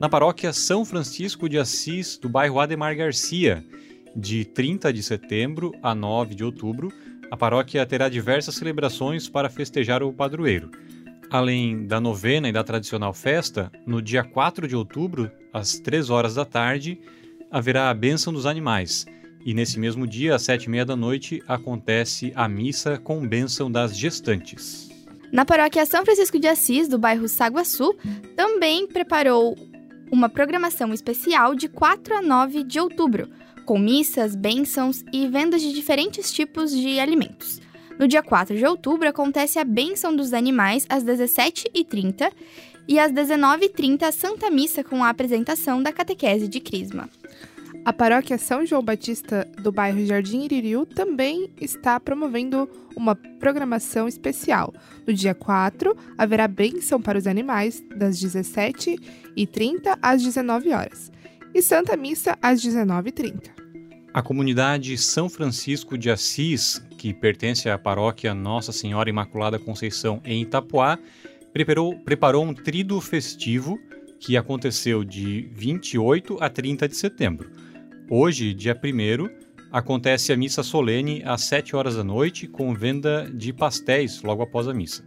na 0.01 0.09
paróquia 0.09 0.53
São 0.53 0.85
Francisco 0.85 1.49
de 1.49 1.59
Assis, 1.59 2.19
do 2.19 2.29
bairro 2.29 2.61
Ademar 2.61 2.97
Garcia. 2.97 3.65
De 4.15 4.45
30 4.45 4.93
de 4.93 5.03
setembro 5.03 5.73
a 5.83 5.95
9 5.95 6.35
de 6.35 6.45
outubro, 6.45 6.93
a 7.31 7.37
paróquia 7.37 7.85
terá 7.87 8.09
diversas 8.09 8.55
celebrações 8.55 9.29
para 9.29 9.49
festejar 9.49 10.03
o 10.03 10.13
padroeiro. 10.13 10.71
Além 11.31 11.87
da 11.87 12.01
novena 12.01 12.49
e 12.49 12.53
da 12.53 12.63
tradicional 12.63 13.13
festa, 13.13 13.73
no 13.87 14.01
dia 14.01 14.23
4 14.23 14.69
de 14.69 14.77
outubro, 14.77 15.31
às 15.53 15.79
3 15.79 16.11
horas 16.11 16.35
da 16.35 16.45
tarde, 16.45 17.01
haverá 17.51 17.91
a 17.91 17.95
bênção 17.95 18.33
dos 18.33 18.47
animais. 18.47 19.07
E 19.45 19.53
nesse 19.53 19.79
mesmo 19.79 20.07
dia, 20.07 20.35
às 20.35 20.43
7 20.43 20.65
e 20.65 20.71
meia 20.71 20.85
da 20.85 20.97
noite, 20.97 21.43
acontece 21.47 22.33
a 22.35 22.49
missa 22.49 22.99
com 22.99 23.27
bênção 23.27 23.71
das 23.71 23.97
gestantes. 23.97 24.89
Na 25.33 25.45
paróquia 25.45 25.85
São 25.85 26.05
Francisco 26.05 26.39
de 26.39 26.47
Assis, 26.47 26.87
do 26.89 26.99
bairro 26.99 27.27
Saguaçu, 27.27 27.97
também 28.37 28.87
preparou 28.87 29.57
uma 30.15 30.29
programação 30.29 30.95
especial 30.95 31.57
de 31.57 31.69
4 31.69 32.19
a 32.19 32.23
9 32.23 32.63
de 32.63 32.79
outubro, 32.79 33.29
com 33.67 33.77
missas, 33.77 34.37
bênçãos 34.37 35.05
e 35.13 35.27
vendas 35.27 35.61
de 35.61 35.73
diferentes 35.73 36.33
tipos 36.33 36.71
de 36.71 37.01
alimentos. 37.01 37.61
No 37.99 38.07
dia 38.07 38.23
4 38.23 38.57
de 38.57 38.65
outubro 38.65 39.09
acontece 39.09 39.59
a 39.59 39.65
bênção 39.65 40.15
dos 40.15 40.33
animais 40.33 40.87
às 40.89 41.03
17h30 41.03 42.31
e 42.87 42.97
às 42.97 43.11
19h30 43.11 44.05
a 44.05 44.13
Santa 44.13 44.51
Missa 44.51 44.85
com 44.85 45.03
a 45.03 45.09
apresentação 45.09 45.83
da 45.83 45.93
catequese 45.93 46.47
de 46.47 46.61
Crisma. 46.61 47.11
A 47.85 47.93
paróquia 47.93 48.39
São 48.39 48.65
João 48.65 48.83
Batista 48.83 49.47
do 49.63 49.71
bairro 49.71 50.07
Jardim 50.07 50.43
Iririu 50.45 50.87
também 50.87 51.51
está 51.61 52.01
promovendo 52.01 52.67
uma 52.97 53.15
programação 53.15 54.09
especial. 54.09 54.73
No 55.07 55.13
dia 55.13 55.35
4, 55.35 55.95
haverá 56.17 56.49
bênção 56.49 57.03
para 57.03 57.19
os 57.19 57.27
animais 57.27 57.85
das 57.95 58.19
17h30 58.19 59.99
às 60.01 60.23
19 60.23 60.73
horas 60.73 61.13
e 61.55 61.61
Santa 61.61 61.95
Missa 61.95 62.39
às 62.41 62.65
19h30. 62.65 63.51
A 64.15 64.23
comunidade 64.23 64.97
São 64.97 65.29
Francisco 65.29 65.99
de 65.99 66.11
Assis, 66.11 66.83
que 66.97 67.13
pertence 67.13 67.69
à 67.69 67.77
paróquia 67.77 68.33
Nossa 68.33 68.73
Senhora 68.73 69.11
Imaculada 69.11 69.59
Conceição 69.59 70.23
em 70.25 70.41
Itapuá, 70.41 70.99
preparou, 71.53 71.99
preparou 71.99 72.45
um 72.47 72.55
trido 72.55 72.99
festivo 73.03 73.79
que 74.19 74.39
aconteceu 74.39 75.05
de 75.05 75.51
28 75.53 76.39
a 76.41 76.49
30 76.49 76.89
de 76.89 76.97
setembro. 76.97 77.64
Hoje, 78.11 78.53
dia 78.53 78.79
1 78.79 79.29
acontece 79.73 80.31
a 80.31 80.37
missa 80.37 80.63
solene 80.63 81.23
às 81.25 81.43
7 81.43 81.75
horas 81.75 81.97
da 81.97 82.05
noite, 82.05 82.47
com 82.47 82.75
venda 82.75 83.31
de 83.33 83.51
pastéis 83.51 84.23
logo 84.23 84.43
após 84.43 84.69
a 84.69 84.75
missa. 84.75 85.05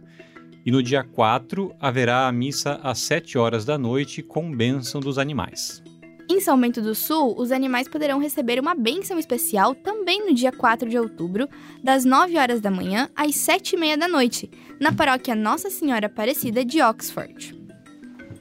E 0.66 0.72
no 0.72 0.82
dia 0.82 1.04
4 1.04 1.74
haverá 1.80 2.26
a 2.26 2.32
missa 2.32 2.80
às 2.82 2.98
7 2.98 3.38
horas 3.38 3.64
da 3.64 3.78
noite, 3.78 4.20
com 4.20 4.50
bênção 4.50 5.00
dos 5.00 5.16
animais. 5.16 5.80
Em 6.28 6.40
São 6.40 6.60
Bento 6.60 6.82
do 6.82 6.94
Sul, 6.94 7.34
os 7.38 7.52
animais 7.52 7.88
poderão 7.88 8.18
receber 8.18 8.60
uma 8.60 8.74
bênção 8.74 9.18
especial 9.18 9.74
também 9.76 10.26
no 10.26 10.34
dia 10.34 10.52
4 10.52 10.90
de 10.90 10.98
outubro, 10.98 11.48
das 11.82 12.04
9 12.04 12.36
horas 12.36 12.60
da 12.60 12.70
manhã 12.70 13.08
às 13.14 13.36
7 13.36 13.76
e 13.76 13.78
meia 13.78 13.96
da 13.96 14.08
noite, 14.08 14.50
na 14.80 14.92
paróquia 14.92 15.36
Nossa 15.36 15.70
Senhora 15.70 16.06
Aparecida 16.06 16.64
de 16.64 16.82
Oxford. 16.82 17.57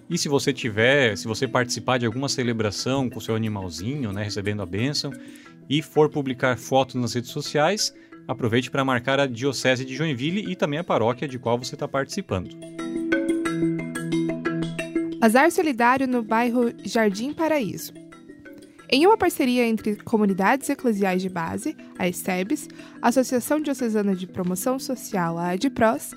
E 0.10 0.18
se 0.18 0.30
você 0.30 0.53
tiver, 0.53 1.18
se 1.18 1.28
você 1.28 1.45
participar 1.47 1.97
de 1.97 2.05
alguma 2.05 2.30
celebração 2.30 3.10
com 3.10 3.20
seu 3.20 3.36
animalzinho, 3.36 4.14
né, 4.14 4.24
recebendo 4.24 4.62
a 4.62 4.66
bênção, 4.66 5.12
e 5.70 5.82
for 5.82 6.10
publicar 6.10 6.58
fotos 6.58 6.95
nas 6.95 7.14
redes 7.14 7.30
sociais, 7.30 7.93
aproveite 8.26 8.72
para 8.72 8.86
marcar 8.86 9.20
a 9.20 9.28
Diocese 9.28 9.84
de 9.84 9.93
Joinville 9.93 10.49
e 10.49 10.55
também 10.55 10.80
a 10.80 10.84
paróquia 10.84 11.28
de 11.28 11.38
qual 11.38 11.58
você 11.58 11.76
está 11.76 11.89
participando. 11.89 12.55
Bazar 15.20 15.51
Solidário 15.51 16.08
no 16.08 16.24
bairro 16.24 16.72
Jardim 16.86 17.34
Paraíso. 17.34 17.91
Em 18.89 19.05
uma 19.05 19.18
parceria 19.18 19.68
entre 19.68 19.97
comunidades 19.97 20.70
eclesiais 20.70 21.22
de 21.22 21.28
base, 21.28 21.76
a 21.99 22.08
ESTEBS, 22.08 22.70
Associação 23.01 23.60
Diocesana 23.60 24.16
de 24.16 24.26
Promoção 24.26 24.80
Social, 24.80 25.38
a 25.38 25.49
ADPROS, 25.49 26.14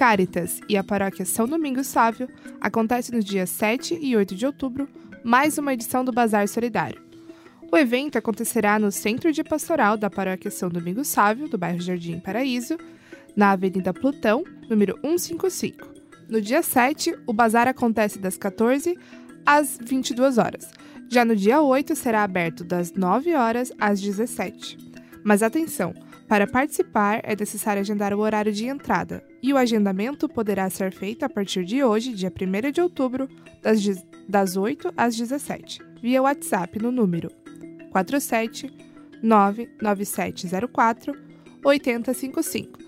Caritas 0.00 0.62
e 0.66 0.78
a 0.78 0.82
Paróquia 0.82 1.26
São 1.26 1.46
Domingos 1.46 1.86
Sávio, 1.86 2.26
acontece 2.58 3.12
nos 3.12 3.22
dias 3.22 3.50
7 3.50 3.98
e 4.00 4.16
8 4.16 4.34
de 4.34 4.46
outubro 4.46 4.88
mais 5.22 5.58
uma 5.58 5.74
edição 5.74 6.02
do 6.02 6.10
Bazar 6.10 6.48
Solidário. 6.48 7.02
O 7.70 7.76
evento 7.76 8.16
acontecerá 8.16 8.78
no 8.78 8.90
Centro 8.90 9.30
de 9.30 9.44
Pastoral 9.44 9.98
da 9.98 10.08
Paróquia 10.08 10.50
São 10.50 10.70
Domingos 10.70 11.08
Sávio, 11.08 11.50
do 11.50 11.58
bairro 11.58 11.82
Jardim 11.82 12.18
Paraíso, 12.18 12.78
na 13.36 13.50
Avenida 13.50 13.92
Plutão, 13.92 14.42
número 14.70 14.98
155. 15.02 15.86
No 16.30 16.40
dia 16.40 16.62
7, 16.62 17.14
o 17.26 17.34
bazar 17.34 17.68
acontece 17.68 18.18
das 18.18 18.38
14 18.38 18.98
às 19.44 19.78
22 19.82 20.38
horas. 20.38 20.70
Já 21.10 21.26
no 21.26 21.36
dia 21.36 21.60
8, 21.60 21.94
será 21.94 22.24
aberto 22.24 22.64
das 22.64 22.94
9 22.94 23.34
horas 23.34 23.70
às 23.78 24.00
17. 24.00 24.78
Mas 25.22 25.42
atenção! 25.42 25.92
Para 26.30 26.46
participar, 26.46 27.20
é 27.24 27.34
necessário 27.34 27.80
agendar 27.80 28.14
o 28.14 28.20
horário 28.20 28.52
de 28.52 28.64
entrada, 28.64 29.20
e 29.42 29.52
o 29.52 29.56
agendamento 29.56 30.28
poderá 30.28 30.70
ser 30.70 30.92
feito 30.92 31.24
a 31.24 31.28
partir 31.28 31.64
de 31.64 31.82
hoje, 31.82 32.14
dia 32.14 32.30
1 32.32 32.70
de 32.70 32.80
outubro, 32.80 33.28
das, 33.60 33.80
das 34.28 34.56
8 34.56 34.92
às 34.96 35.16
17, 35.16 35.80
via 36.00 36.22
WhatsApp 36.22 36.80
no 36.80 36.92
número 36.92 37.32
47 37.90 38.72
99704 39.20 41.18
8055. 41.64 42.78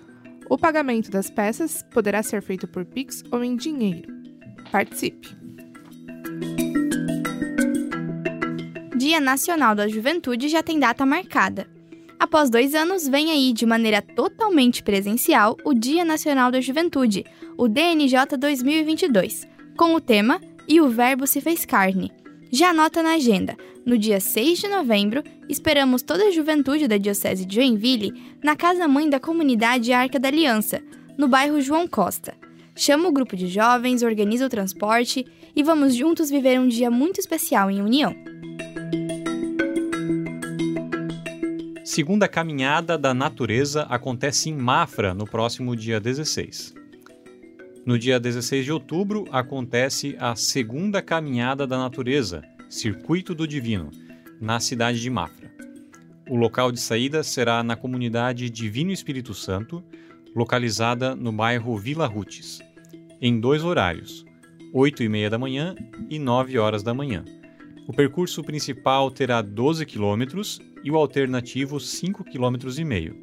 O 0.49 0.57
pagamento 0.57 1.11
das 1.11 1.29
peças 1.29 1.83
poderá 1.91 2.23
ser 2.23 2.43
feito 2.43 2.69
por 2.69 2.85
Pix 2.85 3.25
ou 3.33 3.43
em 3.43 3.57
dinheiro. 3.57 4.09
Participe! 4.71 5.37
Dia 8.97 9.19
Nacional 9.19 9.75
da 9.75 9.89
Juventude 9.89 10.49
já 10.49 10.63
tem 10.63 10.79
data 10.79 11.05
marcada. 11.05 11.82
Após 12.23 12.49
dois 12.49 12.73
anos, 12.73 13.09
vem 13.09 13.33
aí 13.33 13.53
de 13.53 13.67
maneira 13.67 14.01
totalmente 14.01 14.81
presencial 14.81 15.57
o 15.65 15.75
Dia 15.75 16.05
Nacional 16.05 16.53
da 16.53 16.61
Juventude, 16.61 17.25
o 17.59 17.67
DNJ 17.67 18.37
2022, 18.39 19.45
com 19.77 19.97
o 19.97 20.01
tema 20.01 20.41
E 20.69 20.81
o 20.81 20.89
Verbo 20.89 21.27
se 21.27 21.41
fez 21.41 21.65
carne. 21.65 22.13
Já 22.49 22.71
anota 22.71 23.03
na 23.03 23.15
agenda, 23.15 23.57
no 23.85 23.99
dia 23.99 24.21
6 24.21 24.61
de 24.61 24.69
novembro, 24.69 25.25
esperamos 25.49 26.01
toda 26.01 26.27
a 26.27 26.31
juventude 26.31 26.87
da 26.87 26.97
Diocese 26.97 27.45
de 27.45 27.57
Joinville 27.57 28.15
na 28.41 28.55
Casa 28.55 28.87
Mãe 28.87 29.11
da 29.11 29.19
Comunidade 29.19 29.93
Arca 29.93 30.21
da 30.21 30.29
Aliança, 30.29 30.81
no 31.19 31.27
bairro 31.27 31.61
João 31.61 31.89
Costa. 31.89 32.35
Chama 32.77 33.09
o 33.09 33.13
grupo 33.13 33.35
de 33.35 33.49
jovens, 33.49 34.05
organiza 34.05 34.47
o 34.47 34.49
transporte 34.49 35.27
e 35.57 35.63
vamos 35.65 35.93
juntos 35.93 36.31
viver 36.31 36.61
um 36.61 36.69
dia 36.69 36.89
muito 36.89 37.19
especial 37.19 37.69
em 37.69 37.83
união. 37.83 38.15
Segunda 41.95 42.27
Caminhada 42.27 42.97
da 42.97 43.13
Natureza 43.13 43.83
acontece 43.83 44.49
em 44.49 44.57
Mafra 44.57 45.13
no 45.13 45.27
próximo 45.27 45.77
dia 45.77 46.01
16. 46.01 46.75
No 47.85 47.99
dia 47.99 48.19
16 48.19 48.65
de 48.65 48.73
outubro 48.73 49.27
acontece 49.31 50.17
a 50.19 50.35
Segunda 50.35 51.03
Caminhada 51.03 51.67
da 51.67 51.77
Natureza, 51.77 52.41
Circuito 52.71 53.35
do 53.35 53.47
Divino, 53.47 53.91
na 54.41 54.59
cidade 54.59 55.03
de 55.03 55.11
Mafra. 55.11 55.53
O 56.31 56.35
local 56.35 56.73
de 56.73 56.81
saída 56.81 57.23
será 57.23 57.63
na 57.63 57.77
comunidade 57.77 58.49
Divino 58.49 58.91
Espírito 58.91 59.35
Santo, 59.35 59.85
localizada 60.35 61.15
no 61.15 61.31
bairro 61.31 61.77
Vila 61.77 62.07
Rutes, 62.07 62.61
em 63.21 63.39
dois 63.39 63.63
horários, 63.63 64.25
8 64.73 65.03
e 65.03 65.11
meia 65.11 65.29
da 65.29 65.39
manhã 65.39 65.75
e 66.09 66.19
9 66.19 66.59
horas 66.59 66.83
da 66.83 66.95
manhã. 66.95 67.23
O 67.87 67.93
percurso 67.93 68.43
principal 68.43 69.11
terá 69.11 69.43
12 69.43 69.85
quilômetros 69.85 70.59
e 70.83 70.91
o 70.91 70.97
alternativo 70.97 71.77
5,5 71.77 72.25
km. 72.25 73.15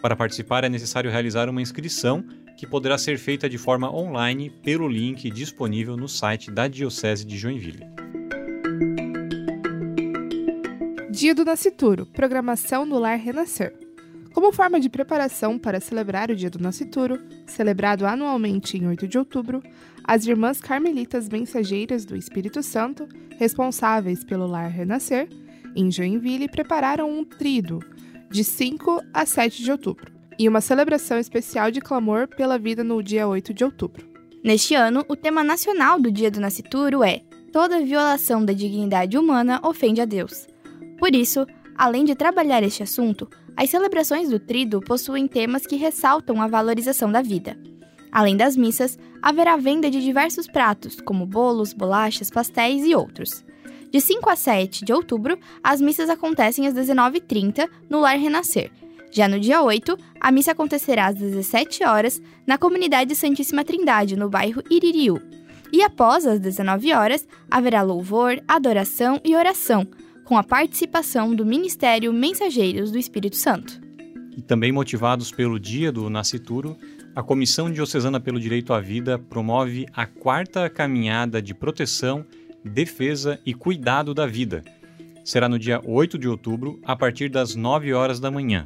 Para 0.00 0.16
participar 0.16 0.64
é 0.64 0.68
necessário 0.68 1.10
realizar 1.10 1.48
uma 1.48 1.62
inscrição 1.62 2.24
que 2.56 2.66
poderá 2.66 2.96
ser 2.96 3.18
feita 3.18 3.48
de 3.48 3.58
forma 3.58 3.94
online 3.94 4.50
pelo 4.50 4.88
link 4.88 5.30
disponível 5.30 5.96
no 5.96 6.08
site 6.08 6.50
da 6.50 6.68
Diocese 6.68 7.24
de 7.24 7.36
Joinville. 7.36 7.84
Dia 11.10 11.34
do 11.34 11.44
Nascituro, 11.44 12.06
programação 12.06 12.84
no 12.84 12.98
Lar 12.98 13.18
Renascer. 13.18 13.74
Como 14.34 14.52
forma 14.52 14.78
de 14.78 14.90
preparação 14.90 15.58
para 15.58 15.80
celebrar 15.80 16.30
o 16.30 16.36
Dia 16.36 16.50
do 16.50 16.58
Nascituro, 16.58 17.18
celebrado 17.46 18.06
anualmente 18.06 18.76
em 18.76 18.86
8 18.86 19.08
de 19.08 19.16
outubro, 19.16 19.62
as 20.04 20.26
Irmãs 20.26 20.60
Carmelitas 20.60 21.28
Mensageiras 21.28 22.04
do 22.04 22.14
Espírito 22.14 22.62
Santo, 22.62 23.08
responsáveis 23.38 24.22
pelo 24.22 24.46
Lar 24.46 24.70
Renascer, 24.70 25.26
em 25.76 25.90
Joinville, 25.90 26.48
prepararam 26.48 27.10
um 27.10 27.24
trido 27.24 27.80
de 28.30 28.42
5 28.42 29.02
a 29.12 29.24
7 29.24 29.62
de 29.62 29.70
outubro 29.70 30.10
e 30.38 30.48
uma 30.48 30.60
celebração 30.60 31.18
especial 31.18 31.70
de 31.70 31.80
clamor 31.80 32.26
pela 32.26 32.58
vida 32.58 32.82
no 32.82 33.02
dia 33.02 33.28
8 33.28 33.54
de 33.54 33.64
outubro. 33.64 34.08
Neste 34.42 34.74
ano, 34.74 35.04
o 35.08 35.16
tema 35.16 35.44
nacional 35.44 36.00
do 36.00 36.10
Dia 36.10 36.30
do 36.30 36.40
Nascituro 36.40 37.04
é 37.04 37.22
Toda 37.52 37.82
violação 37.82 38.44
da 38.44 38.52
dignidade 38.52 39.16
humana 39.16 39.60
ofende 39.62 40.00
a 40.02 40.04
Deus. 40.04 40.46
Por 40.98 41.14
isso, 41.14 41.46
além 41.74 42.04
de 42.04 42.14
trabalhar 42.14 42.62
este 42.62 42.82
assunto, 42.82 43.26
as 43.56 43.70
celebrações 43.70 44.28
do 44.28 44.38
Trido 44.38 44.82
possuem 44.82 45.26
temas 45.26 45.66
que 45.66 45.76
ressaltam 45.76 46.42
a 46.42 46.46
valorização 46.46 47.10
da 47.10 47.22
vida. 47.22 47.56
Além 48.12 48.36
das 48.36 48.58
missas, 48.58 48.98
haverá 49.22 49.56
venda 49.56 49.90
de 49.90 50.02
diversos 50.02 50.46
pratos, 50.46 51.00
como 51.00 51.24
bolos, 51.24 51.72
bolachas, 51.72 52.30
pastéis 52.30 52.84
e 52.84 52.94
outros. 52.94 53.42
De 53.92 54.00
5 54.00 54.28
a 54.28 54.36
7 54.36 54.84
de 54.84 54.92
outubro, 54.92 55.38
as 55.62 55.80
missas 55.80 56.10
acontecem 56.10 56.66
às 56.66 56.74
19h30 56.74 57.68
no 57.88 58.00
Lar 58.00 58.18
Renascer. 58.18 58.70
Já 59.10 59.28
no 59.28 59.40
dia 59.40 59.62
8, 59.62 59.96
a 60.20 60.30
missa 60.30 60.52
acontecerá 60.52 61.06
às 61.06 61.14
17 61.14 61.84
horas 61.84 62.20
na 62.46 62.58
comunidade 62.58 63.14
Santíssima 63.14 63.64
Trindade, 63.64 64.16
no 64.16 64.28
bairro 64.28 64.62
Iririú. 64.70 65.20
E 65.72 65.82
após 65.82 66.26
as 66.26 66.38
19 66.38 66.92
horas, 66.92 67.26
haverá 67.50 67.82
louvor, 67.82 68.40
adoração 68.46 69.20
e 69.24 69.34
oração, 69.34 69.86
com 70.24 70.36
a 70.36 70.44
participação 70.44 71.34
do 71.34 71.46
Ministério 71.46 72.12
Mensageiros 72.12 72.90
do 72.90 72.98
Espírito 72.98 73.36
Santo. 73.36 73.80
E 74.36 74.42
também 74.42 74.70
motivados 74.70 75.30
pelo 75.30 75.58
Dia 75.58 75.90
do 75.90 76.10
Nascituro, 76.10 76.76
a 77.14 77.22
Comissão 77.22 77.70
Diocesana 77.70 78.20
pelo 78.20 78.38
Direito 78.38 78.74
à 78.74 78.80
Vida 78.80 79.18
promove 79.18 79.86
a 79.94 80.04
quarta 80.04 80.68
caminhada 80.68 81.40
de 81.40 81.54
proteção, 81.54 82.26
defesa 82.66 83.40
e 83.44 83.54
cuidado 83.54 84.12
da 84.12 84.26
vida. 84.26 84.62
Será 85.24 85.48
no 85.48 85.58
dia 85.58 85.80
8 85.84 86.18
de 86.18 86.28
outubro, 86.28 86.80
a 86.84 86.94
partir 86.94 87.28
das 87.28 87.54
9 87.54 87.92
horas 87.92 88.20
da 88.20 88.30
manhã. 88.30 88.64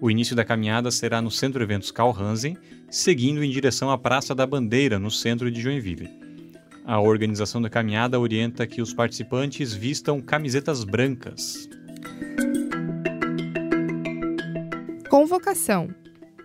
O 0.00 0.10
início 0.10 0.36
da 0.36 0.44
caminhada 0.44 0.90
será 0.90 1.20
no 1.20 1.30
Centro 1.30 1.62
Eventos 1.62 1.90
Carl 1.90 2.14
Hansen, 2.16 2.56
seguindo 2.88 3.42
em 3.42 3.50
direção 3.50 3.90
à 3.90 3.98
Praça 3.98 4.34
da 4.34 4.46
Bandeira, 4.46 4.98
no 4.98 5.10
centro 5.10 5.50
de 5.50 5.60
Joinville. 5.60 6.08
A 6.84 7.00
organização 7.00 7.60
da 7.60 7.68
caminhada 7.68 8.18
orienta 8.18 8.66
que 8.66 8.80
os 8.80 8.94
participantes 8.94 9.74
vistam 9.74 10.20
camisetas 10.20 10.84
brancas. 10.84 11.68
Convocação. 15.10 15.88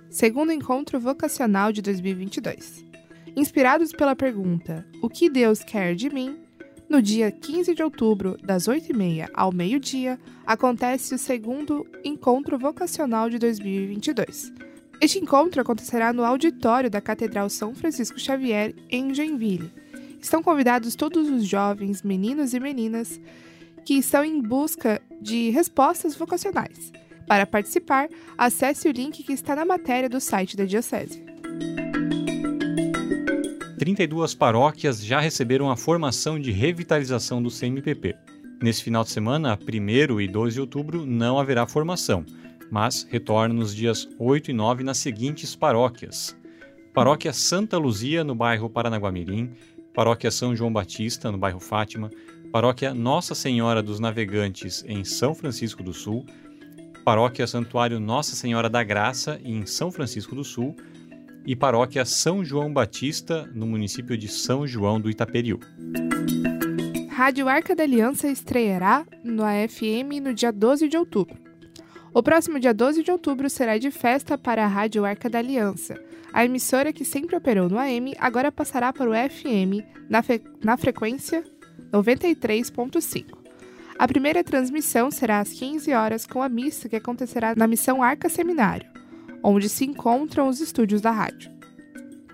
Segundo 0.10 0.52
encontro 0.52 1.00
vocacional 1.00 1.72
de 1.72 1.82
2022. 1.82 2.84
Inspirados 3.36 3.92
pela 3.92 4.16
pergunta: 4.16 4.86
O 5.02 5.10
que 5.10 5.30
Deus 5.30 5.64
quer 5.64 5.96
de 5.96 6.10
mim? 6.10 6.43
No 6.94 7.02
dia 7.02 7.32
15 7.32 7.74
de 7.74 7.82
outubro, 7.82 8.38
das 8.44 8.68
8h30 8.68 9.28
ao 9.34 9.52
meio-dia, 9.52 10.20
acontece 10.46 11.16
o 11.16 11.18
segundo 11.18 11.88
encontro 12.04 12.56
vocacional 12.56 13.32
de 13.32 13.40
2022. 13.40 14.54
Este 15.02 15.18
encontro 15.18 15.60
acontecerá 15.60 16.14
no 16.14 16.24
auditório 16.24 16.92
da 16.92 17.02
Catedral 17.02 17.50
São 17.50 17.74
Francisco 17.74 18.20
Xavier, 18.20 18.76
em 18.92 19.12
Joinville. 19.12 19.72
Estão 20.22 20.44
convidados 20.44 20.94
todos 20.94 21.28
os 21.32 21.48
jovens, 21.48 22.04
meninos 22.04 22.54
e 22.54 22.60
meninas 22.60 23.20
que 23.84 23.96
estão 23.96 24.24
em 24.24 24.40
busca 24.40 25.02
de 25.20 25.50
respostas 25.50 26.16
vocacionais. 26.16 26.92
Para 27.28 27.48
participar, 27.48 28.08
acesse 28.38 28.88
o 28.88 28.92
link 28.92 29.24
que 29.24 29.34
está 29.34 29.56
na 29.56 29.66
matéria 29.66 30.08
do 30.08 30.22
site 30.22 30.56
da 30.56 30.64
Diocese. 30.64 31.24
32 33.84 34.34
paróquias 34.34 35.04
já 35.04 35.20
receberam 35.20 35.70
a 35.70 35.76
formação 35.76 36.40
de 36.40 36.54
revitalização 36.54 37.44
do 37.44 37.50
CMPP. 37.50 38.16
Nesse 38.62 38.82
final 38.82 39.04
de 39.04 39.10
semana, 39.10 39.60
1 39.60 40.22
e 40.22 40.28
2 40.30 40.54
de 40.54 40.62
outubro, 40.62 41.06
não 41.06 41.38
haverá 41.38 41.68
formação, 41.68 42.24
mas 42.72 43.06
retorna 43.12 43.54
nos 43.54 43.76
dias 43.76 44.08
8 44.18 44.52
e 44.52 44.54
9 44.54 44.86
nas 44.86 45.00
seguintes 45.00 45.54
paróquias: 45.54 46.34
Paróquia 46.94 47.34
Santa 47.34 47.78
Luzia, 47.78 48.24
no 48.24 48.34
bairro 48.34 48.70
Paranaguamirim, 48.70 49.52
Paróquia 49.94 50.32
São 50.32 50.56
João 50.56 50.72
Batista, 50.72 51.30
no 51.30 51.38
bairro 51.38 51.60
Fátima, 51.60 52.10
Paróquia 52.54 52.94
Nossa 52.94 53.36
Senhora 53.36 53.84
dos 53.84 54.00
Navegantes, 54.00 54.86
em 54.88 55.04
São 55.04 55.36
Francisco 55.36 55.84
do 55.84 55.92
Sul, 55.92 56.26
Paróquia 57.04 57.46
Santuário 57.46 58.00
Nossa 58.00 58.34
Senhora 58.34 58.70
da 58.70 58.82
Graça, 58.82 59.42
em 59.44 59.66
São 59.66 59.92
Francisco 59.92 60.34
do 60.34 60.46
Sul, 60.46 60.74
e 61.46 61.56
Paróquia 61.56 62.06
São 62.06 62.44
João 62.44 62.72
Batista, 62.72 63.50
no 63.54 63.66
município 63.66 64.18
de 64.18 64.28
São 64.28 64.66
João 64.66 65.00
do 65.00 65.10
Itaperiú. 65.10 65.60
Rádio 67.10 67.48
Arca 67.48 67.76
da 67.76 67.84
Aliança 67.84 68.28
estreará 68.28 69.06
no 69.24 69.44
AFM 69.44 70.20
no 70.22 70.34
dia 70.34 70.52
12 70.52 70.88
de 70.88 70.98
outubro. 70.98 71.38
O 72.14 72.22
próximo 72.22 72.60
dia 72.60 72.74
12 72.74 73.04
de 73.04 73.12
outubro 73.12 73.50
será 73.50 73.78
de 73.78 73.90
festa 73.92 74.38
para 74.38 74.64
a 74.64 74.68
Rádio 74.68 75.06
Arca 75.06 75.30
da 75.30 75.40
Aliança. 75.40 76.00
A 76.32 76.46
emissora 76.46 76.92
que 76.92 77.06
sempre 77.06 77.36
operou 77.36 77.70
no 77.70 77.78
AM 77.78 78.14
agora 78.20 78.52
passará 78.52 78.92
para 78.92 79.10
o 79.10 79.14
FM 79.14 79.86
na, 80.10 80.24
na 80.64 80.78
frequência 80.78 81.44
93.5. 81.92 83.38
A 83.98 84.08
primeira 84.08 84.44
transmissão 84.44 85.12
será 85.12 85.40
às 85.40 85.54
15 85.54 85.94
horas 85.94 86.26
com 86.26 86.42
a 86.42 86.50
missa 86.50 86.90
que 86.90 86.96
acontecerá 86.96 87.54
na 87.56 87.68
Missão 87.68 88.02
Arca 88.02 88.28
Seminário, 88.28 88.90
onde 89.44 89.68
se 89.68 89.86
encontram 89.86 90.48
os 90.48 90.62
estúdios 90.62 91.02
da 91.02 91.12
rádio. 91.12 91.52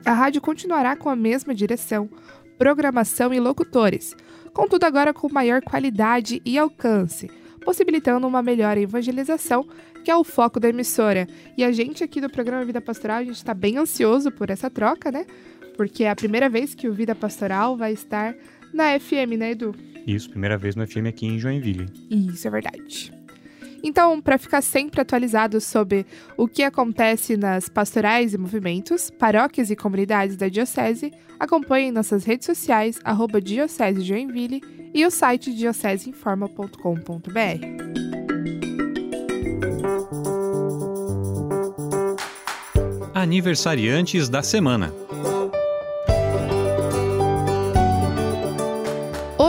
A 0.06 0.14
rádio 0.14 0.42
continuará 0.42 0.96
com 0.96 1.10
a 1.10 1.16
mesma 1.16 1.54
direção, 1.54 2.10
programação 2.58 3.34
e 3.34 3.40
locutores, 3.40 4.16
contudo 4.54 4.86
agora 4.86 5.14
com 5.14 5.32
maior 5.32 5.62
qualidade 5.62 6.42
e 6.46 6.58
alcance, 6.58 7.30
possibilitando 7.64 8.28
uma 8.28 8.42
melhor 8.42 8.78
evangelização, 8.78 9.68
que 10.04 10.12
é 10.12 10.16
o 10.16 10.24
foco 10.24 10.60
da 10.60 10.70
emissora. 10.70 11.28
E 11.58 11.64
a 11.64 11.72
gente 11.72 12.04
aqui 12.04 12.22
do 12.22 12.30
programa 12.30 12.66
Vida 12.66 12.82
Pastoral, 12.82 13.18
a 13.18 13.24
gente 13.24 13.36
está 13.36 13.54
bem 13.54 13.78
ansioso 13.78 14.32
por 14.32 14.50
essa 14.50 14.70
troca, 14.70 15.12
né? 15.12 15.26
Porque 15.76 16.04
é 16.04 16.10
a 16.10 16.16
primeira 16.16 16.50
vez 16.50 16.74
que 16.74 16.88
o 16.88 16.94
Vida 16.94 17.16
Pastoral 17.16 17.78
vai 17.78 17.94
estar 17.94 18.36
na 18.74 19.00
FM, 19.00 19.38
né, 19.38 19.52
Edu? 19.52 19.76
Isso, 20.06 20.30
primeira 20.30 20.58
vez 20.58 20.76
no 20.76 20.86
FM 20.86 21.08
aqui 21.08 21.26
em 21.26 21.40
Joinville. 21.40 21.88
Isso 22.10 22.48
é 22.48 22.52
verdade. 22.52 23.19
Então, 23.84 24.22
para 24.22 24.38
ficar 24.38 24.62
sempre 24.62 25.02
atualizado 25.02 25.60
sobre 25.62 26.06
o 26.38 26.48
que 26.48 26.64
acontece 26.64 27.38
nas 27.38 27.70
pastorais 27.70 28.34
e 28.34 28.38
movimentos, 28.38 29.10
paróquias 29.10 29.72
e 29.72 29.76
comunidades 29.76 30.36
da 30.36 30.48
Diocese, 30.48 31.12
acompanhe 31.40 31.92
nossas 31.92 32.26
redes 32.26 32.46
sociais, 32.46 33.00
arroba 33.04 33.42
Diocese 33.42 34.02
Joinville 34.02 34.62
e 34.94 35.06
o 35.06 35.12
site 35.12 35.54
dioceseinforma.com.br. 35.54 37.30
Aniversariantes 43.14 44.30
da 44.30 44.42
semana. 44.42 44.94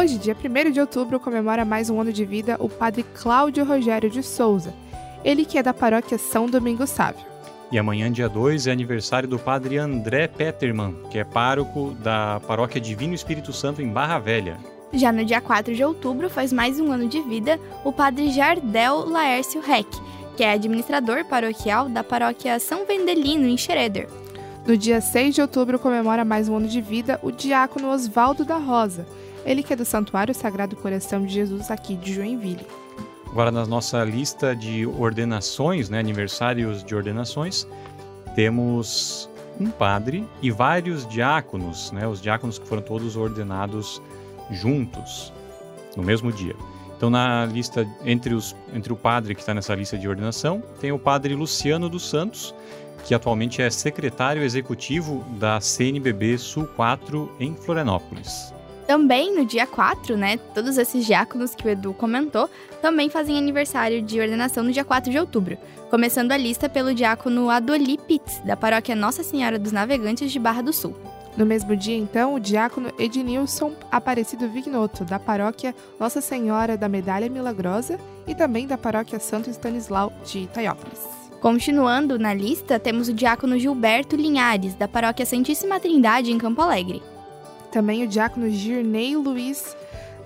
Hoje, 0.01 0.16
dia 0.16 0.34
1 0.34 0.70
de 0.70 0.80
outubro, 0.80 1.20
comemora 1.20 1.62
mais 1.62 1.90
um 1.90 2.01
ano 2.01 2.11
de 2.11 2.24
vida 2.24 2.57
o 2.59 2.70
padre 2.70 3.03
Cláudio 3.03 3.66
Rogério 3.66 4.09
de 4.09 4.22
Souza, 4.22 4.72
ele 5.22 5.44
que 5.44 5.59
é 5.59 5.62
da 5.62 5.74
paróquia 5.74 6.16
São 6.16 6.46
Domingos 6.46 6.88
Sávio. 6.88 7.20
E 7.70 7.78
amanhã, 7.78 8.11
dia 8.11 8.26
2, 8.26 8.66
é 8.66 8.72
aniversário 8.72 9.28
do 9.28 9.38
padre 9.38 9.76
André 9.76 10.26
Peterman, 10.26 10.96
que 11.11 11.18
é 11.18 11.24
pároco 11.24 11.90
da 12.03 12.40
paróquia 12.48 12.80
Divino 12.80 13.12
Espírito 13.12 13.53
Santo 13.53 13.82
em 13.82 13.88
Barra 13.90 14.18
Velha. 14.18 14.57
Já 14.90 15.12
no 15.12 15.22
dia 15.22 15.38
4 15.38 15.74
de 15.74 15.84
outubro, 15.84 16.30
faz 16.30 16.51
mais 16.51 16.80
um 16.80 16.90
ano 16.90 17.07
de 17.07 17.20
vida, 17.20 17.61
o 17.84 17.92
padre 17.92 18.30
Jardel 18.30 19.07
Laércio 19.07 19.61
Reck, 19.61 19.86
que 20.34 20.42
é 20.42 20.53
administrador 20.53 21.26
paroquial 21.26 21.90
da 21.90 22.03
paróquia 22.03 22.59
São 22.59 22.86
Vendelino, 22.86 23.46
em 23.46 23.59
Schroeder. 23.59 24.09
No 24.66 24.78
dia 24.78 25.03
6 25.03 25.34
de 25.34 25.42
outubro, 25.42 25.78
comemora 25.78 26.24
mais 26.24 26.48
um 26.48 26.57
ano 26.57 26.68
de 26.68 26.80
vida 26.80 27.20
o 27.22 27.30
diácono 27.30 27.90
Oswaldo 27.90 28.46
da 28.46 28.57
Rosa, 28.57 29.07
ele 29.45 29.62
que 29.62 29.72
é 29.72 29.76
do 29.76 29.84
Santuário 29.84 30.34
Sagrado 30.34 30.76
Coração 30.76 31.24
de 31.24 31.32
Jesus 31.32 31.70
aqui 31.70 31.97
de 31.97 32.14
Joinville. 32.14 32.66
Agora, 33.30 33.51
na 33.51 33.64
nossa 33.64 34.03
lista 34.03 34.57
de 34.57 34.86
ordenações, 34.86 35.88
né, 35.88 35.99
aniversários 35.99 36.82
de 36.82 36.95
ordenações, 36.95 37.66
temos 38.34 39.28
um 39.59 39.70
padre 39.70 40.26
e 40.43 40.51
vários 40.51 41.07
diáconos, 41.07 41.93
né, 41.93 42.09
os 42.09 42.20
diáconos 42.20 42.59
que 42.59 42.66
foram 42.66 42.82
todos 42.82 43.16
ordenados 43.16 44.03
juntos, 44.51 45.32
no 45.97 46.03
mesmo 46.03 46.32
dia. 46.32 46.57
Então, 46.97 47.09
na 47.09 47.47
lista, 47.47 47.88
entre, 48.05 48.34
os, 48.34 48.55
entre 48.74 48.93
o 48.93 48.97
padre 48.97 49.34
que 49.34 49.41
está 49.41 49.55
nessa 49.55 49.74
lista 49.74 49.97
de 49.97 50.09
ordenação, 50.09 50.62
tem 50.80 50.93
o 50.93 50.99
padre 50.99 51.34
Luciano 51.34 51.88
dos 51.88 52.09
Santos, 52.09 52.55
que 53.07 53.14
atualmente 53.14 53.62
é 53.62 53.70
secretário 53.70 54.43
executivo 54.43 55.24
da 55.38 55.61
CNBB 55.61 56.36
Sul 56.36 56.66
4 56.66 57.30
em 57.41 57.55
Florianópolis. 57.55 58.53
Também 58.87 59.35
no 59.35 59.45
dia 59.45 59.66
4, 59.66 60.16
né, 60.16 60.37
todos 60.55 60.76
esses 60.76 61.07
diáconos 61.07 61.55
que 61.55 61.66
o 61.66 61.70
Edu 61.70 61.95
comentou 61.95 62.51
também 62.83 63.09
fazem 63.09 63.39
aniversário 63.39 64.03
de 64.03 64.20
ordenação 64.20 64.64
no 64.64 64.72
dia 64.72 64.85
4 64.85 65.11
de 65.11 65.18
outubro, 65.18 65.57
começando 65.91 66.33
a 66.33 66.37
lista 66.37 66.68
pelo 66.68 66.95
diácono 66.95 67.51
Adoli 67.51 67.99
Pitts, 67.99 68.41
da 68.45 68.57
paróquia 68.57 68.97
Nossa 68.97 69.22
Senhora 69.22 69.59
dos 69.59 69.72
Navegantes 69.72 70.33
de 70.33 70.39
Barra 70.39 70.62
do 70.62 70.72
Sul. 70.72 70.97
No 71.37 71.47
mesmo 71.47 71.76
dia, 71.76 71.97
então, 71.97 72.35
o 72.35 72.41
diácono 72.41 72.93
Ednilson 72.99 73.72
Aparecido 73.91 74.49
Vignoto, 74.49 75.05
da 75.05 75.18
paróquia 75.18 75.74
Nossa 75.99 76.20
Senhora 76.20 76.76
da 76.76 76.89
Medalha 76.89 77.31
Milagrosa 77.31 77.99
e 78.26 78.35
também 78.35 78.66
da 78.66 78.76
paróquia 78.76 79.20
Santo 79.20 79.49
Stanislau 79.49 80.12
de 80.24 80.41
Itaiópolis. 80.41 81.01
Continuando 81.41 82.18
na 82.18 82.35
lista, 82.35 82.78
temos 82.78 83.09
o 83.09 83.14
diácono 83.14 83.59
Gilberto 83.59 84.16
Linhares, 84.16 84.74
da 84.74 84.87
paróquia 84.87 85.24
Santíssima 85.24 85.81
Trindade, 85.81 86.31
em 86.31 86.37
Campo 86.37 86.61
Alegre. 86.61 87.03
Também 87.70 88.02
o 88.02 88.08
diácono 88.08 88.50
Girnei 88.50 89.16
Luiz, 89.16 89.76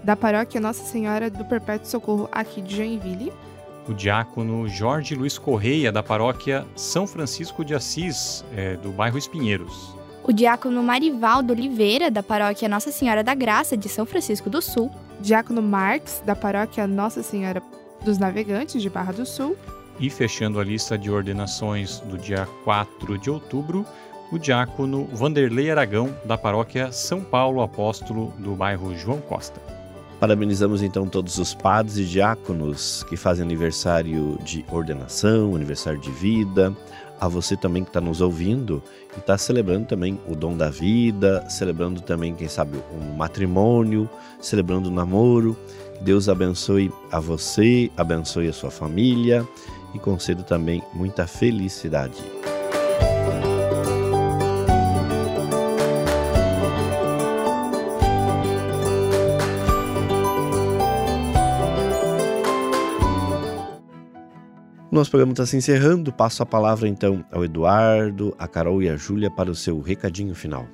da 0.03 0.17
paróquia 0.17 0.61
Nossa 0.61 0.85
Senhora 0.85 1.29
do 1.29 1.45
Perpétuo 1.45 1.87
Socorro, 1.87 2.29
aqui 2.33 2.61
de 2.63 2.77
Joinville. 2.77 3.33
O 3.87 3.93
diácono 3.93 4.67
Jorge 4.67 5.15
Luiz 5.15 5.37
Correia, 5.37 5.93
da 5.93 6.03
paróquia 6.03 6.67
São 6.75 7.07
Francisco 7.07 7.63
de 7.65 7.75
Assis, 7.75 8.43
é, 8.57 8.77
do 8.77 8.91
bairro 8.91 9.19
Espinheiros. 9.19 9.95
O 10.23 10.33
diácono 10.33 10.83
Marivaldo 10.83 11.53
Oliveira, 11.53 12.11
da 12.11 12.23
paróquia 12.23 12.67
Nossa 12.67 12.91
Senhora 12.91 13.23
da 13.23 13.35
Graça, 13.35 13.77
de 13.77 13.91
São 13.91 14.07
Francisco 14.07 14.49
do 14.49 14.63
Sul. 14.63 14.91
Diácono 15.21 15.61
Marques, 15.61 16.23
da 16.25 16.35
paróquia 16.35 16.87
Nossa 16.87 17.23
Senhora 17.23 17.63
dos 18.03 18.17
Navegantes, 18.17 18.81
de 18.81 18.89
Barra 18.89 19.13
do 19.13 19.27
Sul. 19.27 19.55
E 20.01 20.09
fechando 20.09 20.59
a 20.59 20.65
lista 20.65 20.97
de 20.97 21.11
ordenações 21.11 22.01
do 22.01 22.17
dia 22.17 22.49
4 22.65 23.19
de 23.19 23.31
outubro, 23.31 23.87
o 24.35 24.39
diácono 24.39 25.09
Vanderlei 25.13 25.71
Aragão, 25.71 26.13
da 26.25 26.37
paróquia 26.37 26.91
São 26.91 27.21
Paulo 27.21 27.63
Apóstolo, 27.63 28.33
do 28.37 28.57
bairro 28.57 28.93
João 28.99 29.21
Costa. 29.21 29.61
Parabenizamos 30.19 30.83
então 30.83 31.07
todos 31.07 31.39
os 31.39 31.55
padres 31.55 31.99
e 31.99 32.05
diáconos 32.05 33.05
que 33.09 33.17
fazem 33.17 33.45
aniversário 33.45 34.37
de 34.43 34.65
ordenação, 34.73 35.55
aniversário 35.55 36.01
de 36.01 36.11
vida. 36.11 36.75
A 37.21 37.29
você 37.29 37.57
também 37.57 37.85
que 37.85 37.91
está 37.91 38.01
nos 38.01 38.21
ouvindo 38.21 38.83
e 39.17 39.21
está 39.21 39.39
celebrando 39.39 39.87
também 39.87 40.19
o 40.27 40.35
dom 40.35 40.57
da 40.57 40.69
vida, 40.69 41.49
celebrando 41.49 42.01
também, 42.01 42.35
quem 42.35 42.49
sabe, 42.49 42.79
um 42.93 43.17
matrimônio, 43.17 44.11
celebrando 44.41 44.89
o 44.89 44.93
namoro. 44.93 45.57
Que 45.97 46.03
Deus 46.03 46.29
abençoe 46.29 46.91
a 47.13 47.21
você, 47.21 47.89
abençoe 47.97 48.49
a 48.49 48.53
sua 48.53 48.71
família 48.71 49.47
e 49.95 49.99
conceda 50.01 50.43
também 50.43 50.83
muita 50.93 51.25
felicidade. 51.25 52.21
Nosso 64.95 65.11
programa 65.11 65.33
está 65.33 65.45
se 65.45 65.57
encerrando. 65.57 66.13
Passo 66.13 66.41
a 66.41 66.47
palavra 66.47 66.87
então 66.89 67.25
ao 67.33 67.45
Eduardo, 67.45 68.33
a 68.39 68.47
Carol 68.47 68.81
e 68.81 68.89
a 68.89 68.97
Júlia 68.97 69.29
para 69.29 69.51
o 69.51 69.55
seu 69.55 69.81
recadinho 69.81 70.37
final. 70.37 70.69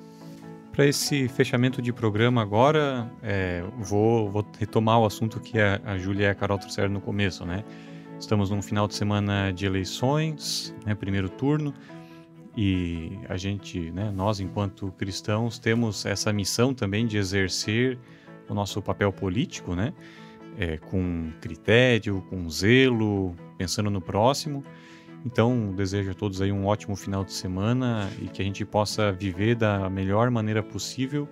Para 0.73 0.87
esse 0.87 1.27
fechamento 1.27 1.81
de 1.81 1.91
programa 1.91 2.43
agora, 2.43 3.11
é, 3.23 3.65
vou, 3.79 4.31
vou, 4.31 4.47
retomar 4.59 5.01
o 5.01 5.07
assunto 5.07 5.41
que 5.41 5.59
a, 5.59 5.81
a 5.87 5.97
Júlia 5.97 6.27
e 6.27 6.29
a 6.29 6.35
Carol 6.35 6.59
trouxeram 6.59 6.91
no 6.91 7.01
começo, 7.01 7.47
né? 7.47 7.65
Estamos 8.19 8.51
num 8.51 8.61
final 8.61 8.87
de 8.87 8.95
semana 8.95 9.53
de 9.53 9.65
eleições, 9.65 10.75
né, 10.85 10.95
primeiro 10.95 11.31
turno, 11.31 11.73
e 12.55 13.19
a 13.27 13.39
gente, 13.39 13.91
né, 13.91 14.13
nós 14.15 14.39
enquanto 14.39 14.93
cristãos, 14.99 15.59
temos 15.59 16.05
essa 16.05 16.31
missão 16.31 16.75
também 16.75 17.07
de 17.07 17.17
exercer 17.17 17.99
o 18.51 18.53
nosso 18.53 18.83
papel 18.83 19.11
político, 19.15 19.75
né? 19.75 19.95
É, 20.59 20.77
com 20.77 21.33
critério, 21.41 22.23
com 22.29 22.51
zelo, 22.51 23.35
pensando 23.61 23.91
no 23.91 24.01
próximo. 24.01 24.65
Então, 25.27 25.75
desejo 25.77 26.13
a 26.13 26.15
todos 26.15 26.41
aí 26.41 26.51
um 26.51 26.65
ótimo 26.65 26.97
final 26.97 27.23
de 27.23 27.35
semana 27.35 28.09
e 28.19 28.27
que 28.27 28.41
a 28.41 28.45
gente 28.45 28.65
possa 28.65 29.13
viver 29.13 29.55
da 29.55 29.91
melhor 29.91 30.31
maneira 30.31 30.63
possível 30.63 31.29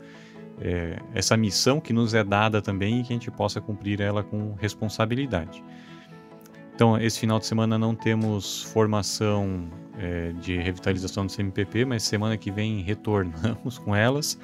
é, 0.61 0.99
essa 1.15 1.39
missão 1.39 1.81
que 1.81 1.91
nos 1.91 2.13
é 2.13 2.23
dada 2.23 2.61
também 2.61 3.01
e 3.01 3.03
que 3.03 3.15
a 3.15 3.17
gente 3.17 3.31
possa 3.31 3.63
cumprir 3.63 4.03
ela 4.03 4.23
com 4.23 4.55
responsabilidade. 4.61 5.65
Então, 6.75 6.99
esse 6.99 7.19
final 7.19 7.39
de 7.39 7.47
semana 7.47 7.79
não 7.79 7.95
temos 7.95 8.63
formação 8.65 9.71
é, 9.99 10.33
de 10.33 10.59
revitalização 10.59 11.25
do 11.25 11.35
CMPP, 11.35 11.87
mas 11.87 12.03
semana 12.03 12.37
que 12.37 12.51
vem 12.51 12.83
retornamos 12.83 13.79
com 13.81 13.97
elas 13.97 14.39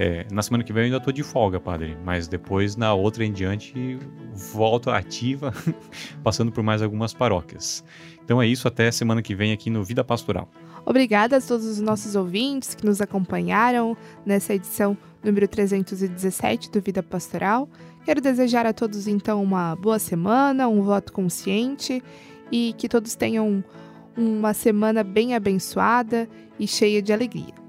É, 0.00 0.24
na 0.30 0.42
semana 0.42 0.62
que 0.62 0.72
vem 0.72 0.82
eu 0.82 0.84
ainda 0.84 1.00
tô 1.00 1.10
de 1.10 1.24
folga, 1.24 1.58
padre, 1.58 1.98
mas 2.04 2.28
depois 2.28 2.76
na 2.76 2.94
outra 2.94 3.24
em 3.24 3.32
diante 3.32 3.98
volto 4.32 4.90
ativa, 4.90 5.52
passando 6.22 6.52
por 6.52 6.62
mais 6.62 6.82
algumas 6.82 7.12
paróquias. 7.12 7.82
Então 8.22 8.40
é 8.40 8.46
isso, 8.46 8.68
até 8.68 8.92
semana 8.92 9.20
que 9.20 9.34
vem 9.34 9.50
aqui 9.50 9.68
no 9.68 9.82
Vida 9.82 10.04
Pastoral. 10.04 10.48
Obrigada 10.86 11.38
a 11.38 11.40
todos 11.40 11.66
os 11.66 11.80
nossos 11.80 12.14
ouvintes 12.14 12.76
que 12.76 12.86
nos 12.86 13.00
acompanharam 13.00 13.96
nessa 14.24 14.54
edição 14.54 14.96
número 15.20 15.48
317 15.48 16.70
do 16.70 16.80
Vida 16.80 17.02
Pastoral. 17.02 17.68
Quero 18.04 18.20
desejar 18.20 18.66
a 18.66 18.72
todos 18.72 19.08
então 19.08 19.42
uma 19.42 19.74
boa 19.74 19.98
semana, 19.98 20.68
um 20.68 20.80
voto 20.80 21.12
consciente 21.12 22.00
e 22.52 22.72
que 22.78 22.88
todos 22.88 23.16
tenham 23.16 23.64
uma 24.16 24.54
semana 24.54 25.02
bem 25.02 25.34
abençoada 25.34 26.28
e 26.56 26.68
cheia 26.68 27.02
de 27.02 27.12
alegria. 27.12 27.67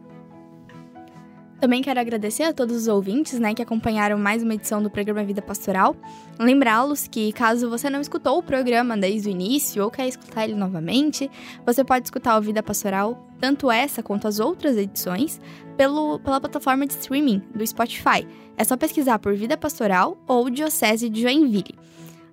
Também 1.60 1.82
quero 1.82 2.00
agradecer 2.00 2.44
a 2.44 2.54
todos 2.54 2.74
os 2.74 2.88
ouvintes, 2.88 3.38
né, 3.38 3.54
que 3.54 3.62
acompanharam 3.62 4.18
mais 4.18 4.42
uma 4.42 4.54
edição 4.54 4.82
do 4.82 4.90
programa 4.90 5.26
Vida 5.26 5.42
Pastoral. 5.42 5.94
Lembrá-los 6.40 7.06
que, 7.06 7.34
caso 7.34 7.70
você 7.70 7.90
não 7.90 8.00
escutou 8.00 8.38
o 8.38 8.44
programa 8.44 8.96
desde 8.96 9.28
o 9.28 9.32
início 9.32 9.84
ou 9.84 9.92
quer 9.92 10.08
escutar 10.08 10.46
ele 10.46 10.56
novamente, 10.56 11.30
você 11.66 11.84
pode 11.84 12.06
escutar 12.06 12.38
o 12.38 12.42
Vida 12.42 12.64
Pastoral, 12.64 13.28
tanto 13.42 13.70
essa 13.70 14.02
quanto 14.02 14.26
as 14.26 14.40
outras 14.40 14.78
edições, 14.78 15.42
pelo, 15.76 16.20
pela 16.20 16.40
plataforma 16.40 16.88
de 16.88 16.94
streaming 16.94 17.42
do 17.54 17.68
Spotify. 17.68 18.26
É 18.56 18.64
só 18.64 18.78
pesquisar 18.78 19.20
por 19.20 19.36
Vida 19.36 19.58
Pastoral 19.58 20.18
ou 20.26 20.50
Diocese 20.50 21.10
de 21.10 21.24
Joinville. 21.24 21.76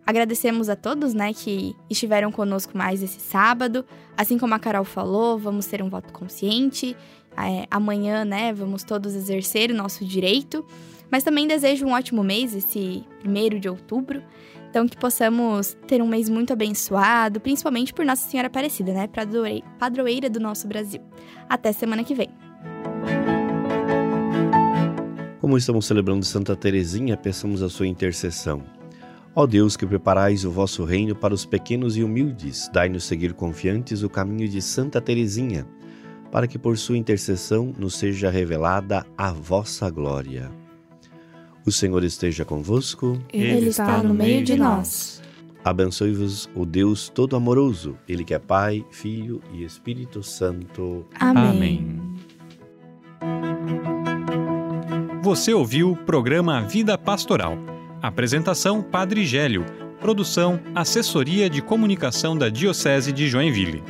Agradecemos 0.06 0.68
a 0.68 0.76
todos, 0.76 1.14
né, 1.14 1.32
que 1.34 1.74
estiveram 1.90 2.30
conosco 2.30 2.78
mais 2.78 3.02
esse 3.02 3.18
sábado. 3.18 3.84
Assim 4.16 4.38
como 4.38 4.54
a 4.54 4.58
Carol 4.60 4.84
falou, 4.84 5.36
vamos 5.36 5.66
ter 5.66 5.82
um 5.82 5.90
voto 5.90 6.12
consciente 6.12 6.96
é, 7.38 7.66
amanhã, 7.70 8.24
né, 8.24 8.52
vamos 8.52 8.84
todos 8.84 9.14
exercer 9.14 9.70
o 9.70 9.74
nosso 9.74 10.04
direito. 10.04 10.64
Mas 11.10 11.22
também 11.22 11.46
desejo 11.46 11.86
um 11.86 11.92
ótimo 11.92 12.24
mês, 12.24 12.54
esse 12.54 13.04
primeiro 13.20 13.60
de 13.60 13.68
outubro. 13.68 14.22
Então, 14.68 14.86
que 14.86 14.96
possamos 14.96 15.76
ter 15.86 16.02
um 16.02 16.08
mês 16.08 16.28
muito 16.28 16.52
abençoado, 16.52 17.40
principalmente 17.40 17.94
por 17.94 18.04
Nossa 18.04 18.28
Senhora 18.28 18.48
Aparecida, 18.48 18.92
né? 18.92 19.08
Padroeira 19.78 20.28
do 20.28 20.40
nosso 20.40 20.66
Brasil. 20.66 21.00
Até 21.48 21.72
semana 21.72 22.02
que 22.02 22.14
vem. 22.14 22.28
Como 25.40 25.56
estamos 25.56 25.86
celebrando 25.86 26.24
Santa 26.24 26.56
Teresinha, 26.56 27.16
peçamos 27.16 27.62
a 27.62 27.68
sua 27.68 27.86
intercessão. 27.86 28.64
Ó 29.34 29.46
Deus, 29.46 29.76
que 29.76 29.86
preparais 29.86 30.44
o 30.44 30.50
vosso 30.50 30.84
reino 30.84 31.14
para 31.14 31.32
os 31.32 31.46
pequenos 31.46 31.96
e 31.96 32.02
humildes, 32.02 32.68
dai-nos 32.72 33.04
seguir 33.04 33.32
confiantes 33.32 34.02
o 34.02 34.10
caminho 34.10 34.48
de 34.48 34.60
Santa 34.60 35.00
Teresinha 35.00 35.66
para 36.36 36.46
que 36.46 36.58
por 36.58 36.76
sua 36.76 36.98
intercessão 36.98 37.72
nos 37.78 37.94
seja 37.94 38.28
revelada 38.28 39.06
a 39.16 39.32
vossa 39.32 39.88
glória. 39.88 40.50
O 41.64 41.72
Senhor 41.72 42.04
esteja 42.04 42.44
convosco. 42.44 43.18
Ele 43.32 43.68
está 43.70 44.02
no 44.02 44.12
meio 44.12 44.44
de 44.44 44.54
nós. 44.54 45.22
Abençoe-vos 45.64 46.46
o 46.54 46.66
Deus 46.66 47.08
Todo-Amoroso, 47.08 47.96
Ele 48.06 48.22
que 48.22 48.34
é 48.34 48.38
Pai, 48.38 48.84
Filho 48.90 49.40
e 49.50 49.64
Espírito 49.64 50.22
Santo. 50.22 51.06
Amém. 51.18 51.98
Você 55.22 55.54
ouviu 55.54 55.92
o 55.92 55.96
programa 55.96 56.60
Vida 56.60 56.98
Pastoral. 56.98 57.56
Apresentação 58.02 58.82
Padre 58.82 59.24
Gélio. 59.24 59.64
Produção 60.02 60.60
Assessoria 60.74 61.48
de 61.48 61.62
Comunicação 61.62 62.36
da 62.36 62.50
Diocese 62.50 63.10
de 63.10 63.26
Joinville. 63.26 63.82